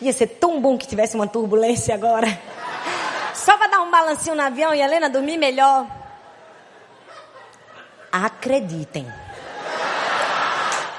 ia 0.00 0.12
ser 0.12 0.26
tão 0.26 0.60
bom 0.60 0.76
que 0.76 0.86
tivesse 0.86 1.14
uma 1.16 1.26
turbulência 1.26 1.94
agora. 1.94 2.28
Só 3.34 3.56
para 3.56 3.68
dar 3.68 3.80
um 3.80 3.90
balancinho 3.90 4.36
no 4.36 4.42
avião 4.42 4.74
e 4.74 4.82
a 4.82 4.84
Helena 4.84 5.08
dormir 5.08 5.38
melhor. 5.38 5.86
Acreditem. 8.10 9.06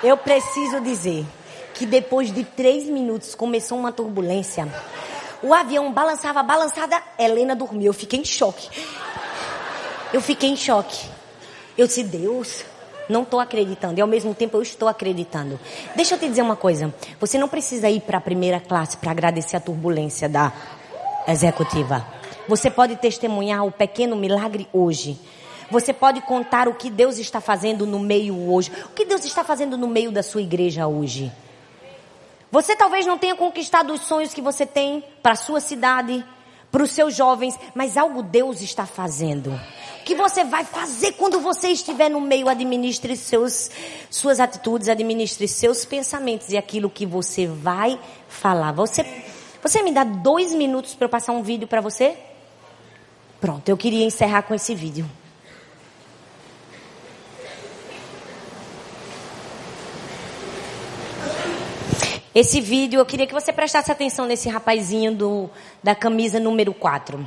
Eu 0.04 0.18
preciso 0.18 0.82
dizer 0.82 1.24
que 1.76 1.86
depois 1.86 2.34
de 2.34 2.44
três 2.44 2.86
minutos 2.86 3.36
começou 3.36 3.78
uma 3.78 3.92
turbulência. 3.92 4.68
O 5.42 5.54
avião 5.54 5.92
balançava, 5.92 6.42
balançada, 6.42 7.02
Helena 7.18 7.56
dormiu. 7.56 7.88
Eu 7.88 7.94
fiquei 7.94 8.20
em 8.20 8.26
choque. 8.26 8.70
Eu 10.12 10.22
fiquei 10.22 10.50
em 10.50 10.56
choque. 10.56 11.08
Eu 11.78 11.88
disse, 11.88 12.04
Deus, 12.04 12.64
não 13.10 13.24
estou 13.24 13.40
acreditando. 13.40 14.00
E 14.00 14.02
ao 14.02 14.08
mesmo 14.08 14.34
tempo 14.34 14.58
eu 14.58 14.62
estou 14.62 14.88
acreditando. 14.88 15.60
Deixa 15.96 16.16
eu 16.16 16.20
te 16.20 16.28
dizer 16.28 16.42
uma 16.42 16.56
coisa. 16.56 16.94
Você 17.20 17.38
não 17.38 17.48
precisa 17.48 17.90
ir 17.90 18.02
para 18.02 18.18
a 18.18 18.22
primeira 18.22 18.60
classe 18.60 18.98
para 18.98 19.12
agradecer 19.12 19.58
a 19.58 19.60
turbulência 19.60 20.30
da 20.30 20.52
executiva. 21.28 22.06
Você 22.48 22.70
pode 22.70 22.96
testemunhar 22.98 23.66
o 23.66 23.72
pequeno 23.72 24.16
milagre 24.16 24.68
hoje. 24.74 25.20
Você 25.72 25.94
pode 25.94 26.22
contar 26.22 26.68
o 26.68 26.74
que 26.74 26.90
Deus 26.90 27.18
está 27.18 27.40
fazendo 27.40 27.88
no 27.88 28.00
meio 28.00 28.52
hoje. 28.52 28.72
O 28.86 28.90
que 28.90 29.06
Deus 29.06 29.24
está 29.26 29.44
fazendo 29.44 29.78
no 29.78 29.88
meio 29.88 30.12
da 30.12 30.22
sua 30.22 30.42
igreja 30.42 30.88
hoje. 30.88 31.32
Você 32.52 32.76
talvez 32.76 33.06
não 33.06 33.18
tenha 33.18 33.36
conquistado 33.36 33.92
os 33.92 34.02
sonhos 34.02 34.34
que 34.34 34.42
você 34.42 34.66
tem 34.66 35.04
para 35.24 35.32
a 35.34 35.36
sua 35.36 35.60
cidade, 35.60 36.24
para 36.74 36.84
os 36.84 36.92
seus 36.92 37.16
jovens, 37.16 37.58
mas 37.74 37.96
algo 37.96 38.22
Deus 38.22 38.60
está 38.60 38.86
fazendo 38.86 39.58
que 40.04 40.16
você 40.16 40.44
vai 40.44 40.64
fazer 40.64 41.14
quando 41.14 41.40
você 41.40 41.70
estiver 41.70 42.10
no 42.10 42.22
meio? 42.22 42.50
Administre 42.50 43.16
seus, 43.16 43.72
suas 44.10 44.40
atitudes, 44.40 44.90
administre 44.90 45.48
seus 45.48 45.86
pensamentos 45.86 46.50
e 46.50 46.58
aquilo 46.58 46.90
que 46.90 47.06
você 47.06 47.48
vai 47.48 48.00
falar. 48.28 48.72
Você, 48.74 49.06
você 49.62 49.82
me 49.82 49.92
dá 49.92 50.04
dois 50.04 50.54
minutos 50.54 50.94
para 50.94 51.06
eu 51.06 51.10
passar 51.10 51.32
um 51.32 51.42
vídeo 51.42 51.68
para 51.68 51.82
você? 51.82 52.18
Pronto, 53.40 53.68
eu 53.68 53.78
queria 53.78 54.06
encerrar 54.06 54.44
com 54.44 54.54
esse 54.54 54.76
vídeo. 54.76 55.10
Esse 62.36 62.60
vídeo, 62.60 63.00
eu 63.00 63.06
queria 63.06 63.28
que 63.28 63.34
você 63.34 63.54
prestasse 63.54 63.92
atenção 63.92 64.26
nesse 64.26 64.50
rapazinho 64.50 65.14
do, 65.14 65.50
da 65.84 65.94
camisa 65.94 66.40
número 66.40 66.74
4. 66.74 67.24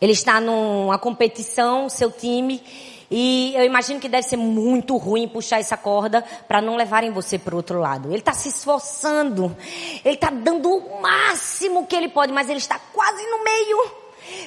Ele 0.00 0.12
está 0.12 0.40
numa 0.40 0.96
competição, 0.98 1.88
seu 1.88 2.08
time, 2.08 2.62
e 3.10 3.52
eu 3.56 3.64
imagino 3.64 3.98
que 3.98 4.08
deve 4.08 4.22
ser 4.22 4.36
muito 4.36 4.96
ruim 4.96 5.26
puxar 5.26 5.58
essa 5.58 5.76
corda 5.76 6.22
para 6.46 6.62
não 6.62 6.76
levarem 6.76 7.10
você 7.10 7.40
para 7.40 7.54
o 7.54 7.56
outro 7.56 7.80
lado. 7.80 8.08
Ele 8.08 8.20
está 8.20 8.32
se 8.32 8.50
esforçando, 8.50 9.56
ele 10.04 10.14
está 10.14 10.30
dando 10.30 10.70
o 10.70 11.02
máximo 11.02 11.84
que 11.84 11.96
ele 11.96 12.08
pode, 12.08 12.32
mas 12.32 12.48
ele 12.48 12.58
está 12.58 12.78
quase 12.78 13.26
no 13.26 13.42
meio. 13.42 13.90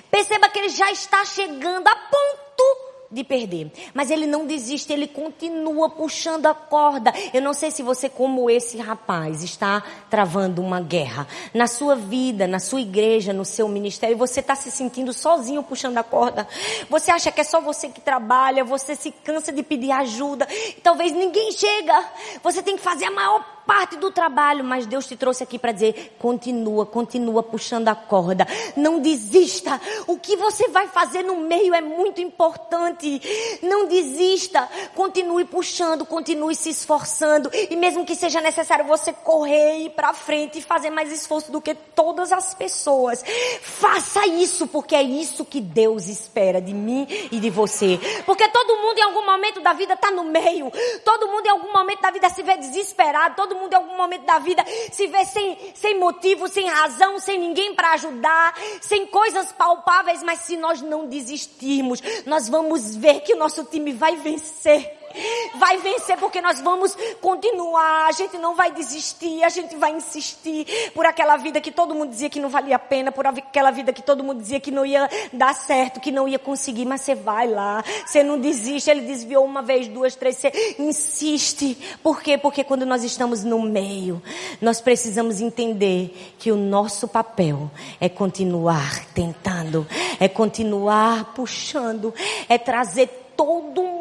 Perceba 0.10 0.48
que 0.48 0.60
ele 0.60 0.69
já 0.69 0.89
está 0.93 1.26
chegando 1.26 1.88
a 1.88 1.95
ponto 1.95 2.95
de 3.15 3.23
perder. 3.23 3.71
Mas 3.93 4.12
ele 4.12 4.28
não 4.28 4.45
desiste, 4.45 4.91
ele 4.93 5.08
continua 5.08 5.89
puxando 5.89 6.45
a 6.45 6.54
corda. 6.54 7.13
Eu 7.34 7.41
não 7.41 7.54
sei 7.54 7.71
se 7.71 7.82
você, 7.82 8.10
como 8.10 8.49
esse 8.49 8.78
rapaz, 8.78 9.43
está 9.43 9.82
travando 10.10 10.62
uma 10.62 10.82
guerra 10.82 11.25
na 11.54 11.65
sua 11.65 11.95
vida, 11.95 12.45
na 12.45 12.60
sua 12.60 12.82
igreja, 12.82 13.34
no 13.34 13.45
seu 13.45 13.67
ministério. 13.67 14.17
Você 14.17 14.41
está 14.41 14.54
se 14.54 14.69
sentindo 14.69 15.13
sozinho 15.13 15.63
puxando 15.63 15.97
a 15.97 16.04
corda. 16.04 16.47
Você 16.89 17.10
acha 17.10 17.32
que 17.32 17.41
é 17.41 17.43
só 17.43 17.62
você 17.62 17.88
que 17.89 18.01
trabalha, 18.01 18.63
você 18.63 18.95
se 18.95 19.12
cansa 19.12 19.51
de 19.51 19.63
pedir 19.63 19.91
ajuda. 19.91 20.47
Talvez 20.84 21.13
ninguém 21.13 21.51
chega. 21.54 22.06
Você 22.43 22.62
tem 22.62 22.75
que 22.75 22.84
fazer 22.84 23.06
a 23.06 23.12
maior 23.12 23.55
parte 23.65 23.97
do 23.97 24.12
trabalho, 24.12 24.63
mas 24.63 24.86
Deus 24.86 25.08
te 25.08 25.15
trouxe 25.15 25.43
aqui 25.43 25.58
para 25.58 25.71
dizer: 25.71 26.15
continua, 26.19 26.86
continua 26.86 27.43
puxando 27.43 27.88
a 27.88 27.95
corda. 27.95 28.47
Não 28.75 28.99
desista. 28.99 29.80
O 30.08 30.17
que 30.17 30.36
você 30.36 30.67
vai 30.69 30.88
fazer 30.88 31.23
no 31.23 31.38
meio 31.38 31.73
é 31.73 31.82
muito 31.82 32.21
importante. 32.21 33.21
Não 33.62 33.88
desista. 33.88 34.69
Continue 34.95 35.45
puxando, 35.45 36.06
continue 36.06 36.56
se 36.56 36.69
esforçando. 36.69 37.49
E 37.54 37.75
mesmo 37.75 38.06
que 38.06 38.15
seja 38.15 38.41
necessário 38.41 38.86
você 38.86 39.12
correr 39.12 39.78
e 39.78 39.86
ir 39.86 39.89
para 39.91 40.13
frente 40.13 40.60
e 40.60 40.62
fazer 40.62 40.89
mais 40.89 41.12
esforço 41.12 41.51
do 41.51 41.62
que 41.62 41.73
todas 41.73 42.32
as 42.32 42.54
pessoas, 42.54 43.23
faça 43.62 44.25
isso, 44.28 44.67
porque 44.67 44.95
é 44.95 45.04
isso 45.04 45.45
que 45.45 45.60
Deus 45.60 46.08
espera 46.08 46.62
de 46.62 46.73
mim 46.73 47.08
e 47.32 47.39
de 47.39 47.49
você. 47.49 47.99
Porque 48.25 48.47
todo 48.49 48.78
mundo 48.78 48.97
em 48.97 49.04
algum 49.04 49.25
momento 49.25 49.62
da 49.62 49.73
vida 49.73 49.93
está 49.93 50.12
no 50.12 50.23
meio. 50.23 50.71
Todo 51.04 51.28
mundo 51.28 51.45
em 51.45 51.49
algum 51.49 51.71
momento 51.73 52.01
da 52.01 52.12
vida 52.12 52.30
se 52.30 52.43
vê 52.43 52.58
desesperado. 52.58 53.36
Todo 53.36 53.55
mundo 53.56 53.74
em 53.74 53.76
algum 53.76 53.98
momento 53.98 54.26
da 54.26 54.39
vida 54.39 54.63
se 54.91 55.08
vê 55.08 55.26
sem, 55.26 55.58
sem 55.74 56.00
motivo, 56.00 56.48
sem 56.48 56.68
razão, 56.68 57.20
sem 57.20 57.39
ninguém 57.39 57.74
para 57.74 57.94
ajudar, 57.94 58.54
sem 58.82 59.06
coisas 59.08 59.52
palpáveis. 59.52 60.24
Mas 60.24 60.39
se 60.39 60.58
nós 60.58 60.82
não 60.82 61.08
desistirmos, 61.08 62.02
nós 62.26 62.48
vamos 62.50 62.96
ver 62.96 63.22
que 63.22 63.34
o 63.34 63.38
nosso 63.38 63.63
time 63.65 63.94
vai 63.94 64.15
vencer 64.18 64.95
vai 65.56 65.78
vencer 65.78 66.17
porque 66.17 66.41
nós 66.41 66.62
vamos 66.62 66.95
continuar, 67.21 68.08
a 68.08 68.12
gente 68.12 68.38
não 68.38 68.56
vai 68.56 68.71
desistir, 68.71 69.43
a 69.43 69.49
gente 69.49 69.75
vai 69.75 69.91
insistir 69.91 70.91
por 70.93 71.06
aquela 71.06 71.38
vida 71.38 71.62
que 71.62 71.71
todo 71.71 71.95
mundo 71.95 72.10
dizia 72.10 72.30
que 72.30 72.39
não 72.39 72.49
valia 72.49 72.75
a 72.75 72.80
pena, 72.80 73.12
por 73.12 73.25
aquela 73.25 73.71
vida 73.71 73.93
que 73.93 74.01
todo 74.01 74.23
mundo 74.23 74.41
dizia 74.41 74.60
que 74.60 74.71
não 74.71 74.86
ia 74.86 75.10
dar 75.34 75.54
certo, 75.54 75.99
que 75.99 76.12
não 76.12 76.28
ia 76.28 76.39
conseguir, 76.39 76.86
mas 76.86 77.01
você 77.01 77.15
vai 77.15 77.47
lá, 77.47 77.84
você 78.06 78.23
não 78.23 78.39
desiste, 78.39 78.89
ele 78.89 79.01
desviou 79.01 79.45
uma 79.45 79.62
vez, 79.62 79.88
duas, 79.88 80.15
três, 80.15 80.38
você 80.38 80.75
insiste. 80.80 81.78
Por 82.04 82.21
quê? 82.21 82.38
Porque 82.38 82.63
quando 82.63 82.86
nós 82.86 83.04
estamos 83.04 83.43
no 83.43 83.62
meio, 83.62 84.21
nós 84.62 84.82
precisamos 84.82 85.41
entender 85.41 86.36
que 86.38 86.51
o 86.51 86.56
nosso 86.56 87.08
papel 87.08 87.69
é 87.99 88.10
continuar 88.10 89.06
tentando, 89.13 89.88
é 90.19 90.28
continuar 90.28 91.34
puxando, 91.34 92.13
é 92.47 92.58
trazer 92.58 93.08
todo 93.36 93.82
mundo 93.82 93.95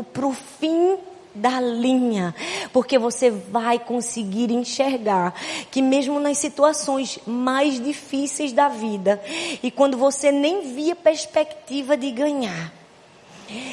para 0.00 0.24
o 0.24 0.32
fim 0.32 0.96
da 1.34 1.60
linha, 1.60 2.34
porque 2.72 2.98
você 2.98 3.30
vai 3.30 3.78
conseguir 3.78 4.52
enxergar 4.52 5.34
que 5.70 5.82
mesmo 5.82 6.20
nas 6.20 6.38
situações 6.38 7.18
mais 7.26 7.82
difíceis 7.82 8.52
da 8.52 8.68
vida 8.68 9.20
e 9.62 9.70
quando 9.70 9.96
você 9.96 10.30
nem 10.30 10.72
via 10.74 10.94
perspectiva 10.94 11.96
de 11.96 12.10
ganhar, 12.10 12.72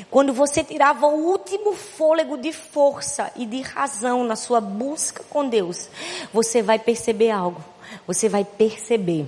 quando 0.10 0.34
você 0.34 0.64
tirava 0.64 1.08
o 1.08 1.28
último 1.30 1.74
fôlego 1.74 2.38
de 2.38 2.52
força 2.52 3.32
e 3.36 3.46
de 3.46 3.62
razão 3.62 4.24
na 4.24 4.36
sua 4.36 4.60
busca 4.60 5.24
com 5.30 5.48
Deus, 5.48 5.90
você 6.34 6.62
vai 6.62 6.80
perceber 6.80 7.30
algo. 7.30 7.64
Você 8.06 8.28
vai 8.28 8.44
perceber 8.44 9.26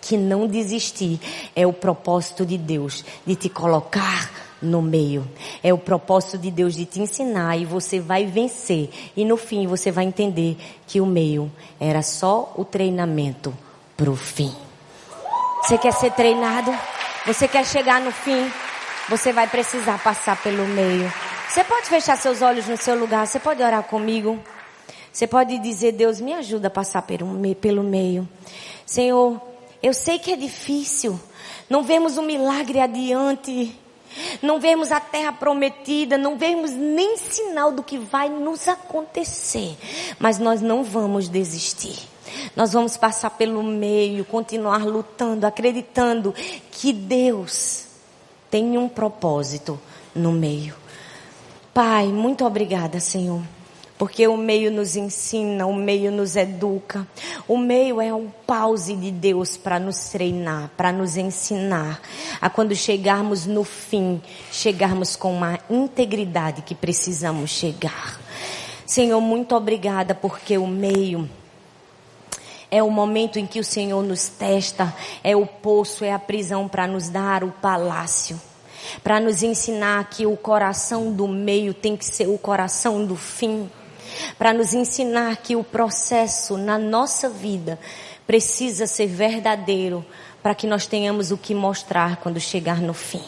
que 0.00 0.16
não 0.16 0.46
desistir 0.46 1.20
é 1.54 1.66
o 1.66 1.72
propósito 1.72 2.46
de 2.46 2.56
Deus 2.56 3.04
de 3.26 3.34
te 3.34 3.48
colocar 3.48 4.49
no 4.60 4.82
meio. 4.82 5.26
É 5.62 5.72
o 5.72 5.78
propósito 5.78 6.38
de 6.38 6.50
Deus 6.50 6.74
de 6.74 6.84
te 6.84 7.00
ensinar 7.00 7.56
e 7.56 7.64
você 7.64 8.00
vai 8.00 8.26
vencer. 8.26 8.90
E 9.16 9.24
no 9.24 9.36
fim 9.36 9.66
você 9.66 9.90
vai 9.90 10.04
entender 10.04 10.56
que 10.86 11.00
o 11.00 11.06
meio 11.06 11.50
era 11.78 12.02
só 12.02 12.52
o 12.56 12.64
treinamento 12.64 13.56
para 13.96 14.10
o 14.10 14.16
fim. 14.16 14.54
Você 15.62 15.78
quer 15.78 15.92
ser 15.92 16.12
treinado? 16.12 16.74
Você 17.26 17.46
quer 17.46 17.66
chegar 17.66 18.00
no 18.00 18.10
fim? 18.10 18.50
Você 19.08 19.32
vai 19.32 19.46
precisar 19.46 20.02
passar 20.02 20.40
pelo 20.42 20.66
meio. 20.66 21.12
Você 21.48 21.64
pode 21.64 21.86
fechar 21.88 22.16
seus 22.16 22.42
olhos 22.42 22.66
no 22.66 22.76
seu 22.76 22.98
lugar. 22.98 23.26
Você 23.26 23.38
pode 23.38 23.62
orar 23.62 23.82
comigo. 23.82 24.38
Você 25.12 25.26
pode 25.26 25.58
dizer, 25.58 25.92
Deus, 25.92 26.20
me 26.20 26.32
ajuda 26.32 26.68
a 26.68 26.70
passar 26.70 27.02
pelo 27.02 27.82
meio. 27.82 28.28
Senhor, 28.86 29.40
eu 29.82 29.92
sei 29.92 30.18
que 30.18 30.32
é 30.32 30.36
difícil. 30.36 31.20
Não 31.68 31.82
vemos 31.82 32.16
um 32.16 32.22
milagre 32.22 32.80
adiante. 32.80 33.76
Não 34.42 34.60
vemos 34.60 34.90
a 34.92 35.00
terra 35.00 35.32
prometida, 35.32 36.18
não 36.18 36.36
vemos 36.36 36.70
nem 36.70 37.16
sinal 37.16 37.72
do 37.72 37.82
que 37.82 37.98
vai 37.98 38.28
nos 38.28 38.68
acontecer. 38.68 39.76
Mas 40.18 40.38
nós 40.38 40.60
não 40.60 40.82
vamos 40.82 41.28
desistir. 41.28 41.98
Nós 42.54 42.72
vamos 42.72 42.96
passar 42.96 43.30
pelo 43.30 43.62
meio, 43.62 44.24
continuar 44.24 44.84
lutando, 44.84 45.46
acreditando 45.46 46.34
que 46.70 46.92
Deus 46.92 47.86
tem 48.50 48.78
um 48.78 48.88
propósito 48.88 49.78
no 50.14 50.32
meio. 50.32 50.74
Pai, 51.72 52.06
muito 52.06 52.44
obrigada, 52.44 52.98
Senhor 53.00 53.42
porque 54.00 54.26
o 54.26 54.34
meio 54.34 54.70
nos 54.70 54.96
ensina, 54.96 55.66
o 55.66 55.74
meio 55.74 56.10
nos 56.10 56.34
educa. 56.34 57.06
O 57.46 57.58
meio 57.58 58.00
é 58.00 58.14
um 58.14 58.30
pause 58.46 58.96
de 58.96 59.10
Deus 59.10 59.58
para 59.58 59.78
nos 59.78 60.08
treinar, 60.08 60.70
para 60.74 60.90
nos 60.90 61.18
ensinar. 61.18 62.00
A 62.40 62.48
quando 62.48 62.74
chegarmos 62.74 63.44
no 63.44 63.62
fim, 63.62 64.22
chegarmos 64.50 65.16
com 65.16 65.34
uma 65.34 65.58
integridade 65.68 66.62
que 66.62 66.74
precisamos 66.74 67.50
chegar. 67.50 68.18
Senhor, 68.86 69.20
muito 69.20 69.54
obrigada 69.54 70.14
porque 70.14 70.56
o 70.56 70.66
meio 70.66 71.28
é 72.70 72.82
o 72.82 72.88
momento 72.88 73.38
em 73.38 73.46
que 73.46 73.60
o 73.60 73.64
Senhor 73.64 74.02
nos 74.02 74.28
testa, 74.28 74.96
é 75.22 75.36
o 75.36 75.44
poço, 75.44 76.06
é 76.06 76.12
a 76.14 76.18
prisão 76.18 76.66
para 76.66 76.86
nos 76.86 77.10
dar 77.10 77.44
o 77.44 77.50
palácio 77.50 78.40
para 79.04 79.20
nos 79.20 79.42
ensinar 79.42 80.08
que 80.08 80.26
o 80.26 80.36
coração 80.36 81.12
do 81.12 81.28
meio 81.28 81.72
tem 81.74 81.96
que 81.96 82.04
ser 82.04 82.26
o 82.26 82.38
coração 82.38 83.04
do 83.04 83.14
fim 83.14 83.70
para 84.38 84.52
nos 84.52 84.72
ensinar 84.74 85.36
que 85.38 85.56
o 85.56 85.64
processo 85.64 86.56
na 86.56 86.78
nossa 86.78 87.28
vida 87.28 87.78
precisa 88.26 88.86
ser 88.86 89.06
verdadeiro 89.06 90.04
para 90.42 90.54
que 90.54 90.66
nós 90.66 90.86
tenhamos 90.86 91.30
o 91.30 91.36
que 91.36 91.54
mostrar 91.54 92.16
quando 92.16 92.40
chegar 92.40 92.80
no 92.80 92.94
fim. 92.94 93.22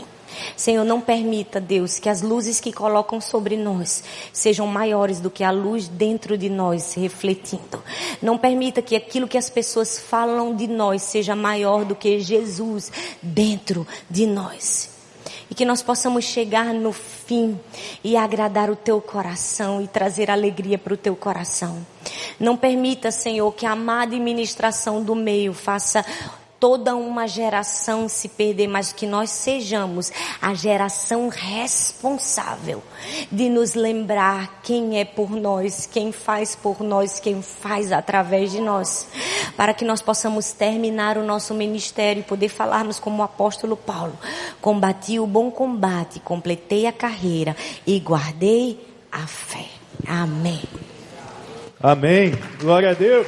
Senhor, 0.57 0.85
não 0.85 1.01
permita, 1.01 1.61
Deus, 1.61 1.99
que 1.99 2.09
as 2.09 2.23
luzes 2.23 2.61
que 2.61 2.73
colocam 2.73 3.21
sobre 3.21 3.57
nós 3.57 4.03
sejam 4.33 4.67
maiores 4.67 5.21
do 5.21 5.31
que 5.31 5.45
a 5.45 5.51
luz 5.51 5.89
dentro 5.89 6.39
de 6.39 6.49
nós 6.49 6.95
refletindo. 6.95 7.83
Não 8.21 8.39
permita 8.39 8.81
que 8.81 8.97
aquilo 8.97 9.29
que 9.29 9.39
as 9.39 9.51
pessoas 9.51 9.99
falam 9.99 10.55
de 10.55 10.67
nós 10.67 11.03
seja 11.03 11.37
maior 11.37 11.85
do 11.85 11.95
que 11.95 12.21
Jesus 12.21 12.91
dentro 13.23 13.87
de 14.09 14.27
nós 14.27 14.92
e 15.53 15.55
que 15.55 15.67
nós 15.67 15.83
possamos 15.83 16.25
chegar 16.25 16.73
no 16.73 16.95
fim 16.95 17.61
e 18.03 18.17
agradar 18.17 18.71
o 18.71 18.75
teu 18.75 19.03
coração 19.03 19.83
e 19.83 19.87
trazer 19.87 20.31
alegria 20.31 20.79
para 20.79 20.95
o 20.95 20.97
teu 20.97 21.15
coração. 21.15 21.87
Não 22.41 22.57
permita, 22.57 23.11
Senhor, 23.11 23.53
que 23.53 23.67
a 23.67 23.77
má 23.77 24.01
administração 24.01 25.03
do 25.03 25.15
meio 25.15 25.53
faça 25.53 26.03
toda 26.63 26.95
uma 26.95 27.27
geração 27.27 28.09
se 28.09 28.29
perder, 28.29 28.69
mas 28.69 28.93
que 28.93 29.05
nós 29.05 29.31
sejamos 29.31 30.13
a 30.41 30.55
geração 30.55 31.29
responsável 31.29 32.81
de 33.33 33.49
nos 33.49 33.75
lembrar 33.75 34.61
quem 34.63 35.01
é 35.01 35.05
por 35.05 35.29
nós, 35.33 35.87
quem 35.87 36.13
faz 36.13 36.55
por 36.55 36.81
nós, 36.81 37.19
quem 37.19 37.43
faz 37.43 37.91
através 37.91 38.53
de 38.53 38.61
nós, 38.61 39.09
para 39.57 39.75
que 39.75 39.85
nós 39.85 40.01
possamos 40.01 40.53
terminar 40.53 41.19
o 41.19 41.25
nosso 41.25 41.53
ministério 41.53 42.21
e 42.21 42.23
poder 42.23 42.49
falarmos 42.49 43.01
como 43.01 43.23
o 43.23 43.25
apóstolo 43.25 43.77
Paulo: 43.77 44.17
combati 44.61 45.19
o 45.19 45.27
bom 45.27 45.51
combate, 45.51 46.21
completei 46.21 46.87
a 46.87 46.93
carreira 46.93 47.57
e 47.85 47.99
guardei 47.99 48.79
a 49.11 49.27
fé. 49.27 49.67
Amém. 50.07 50.63
Amém. 51.83 52.39
Glória 52.61 52.91
a 52.91 52.95
Deus. 52.95 53.27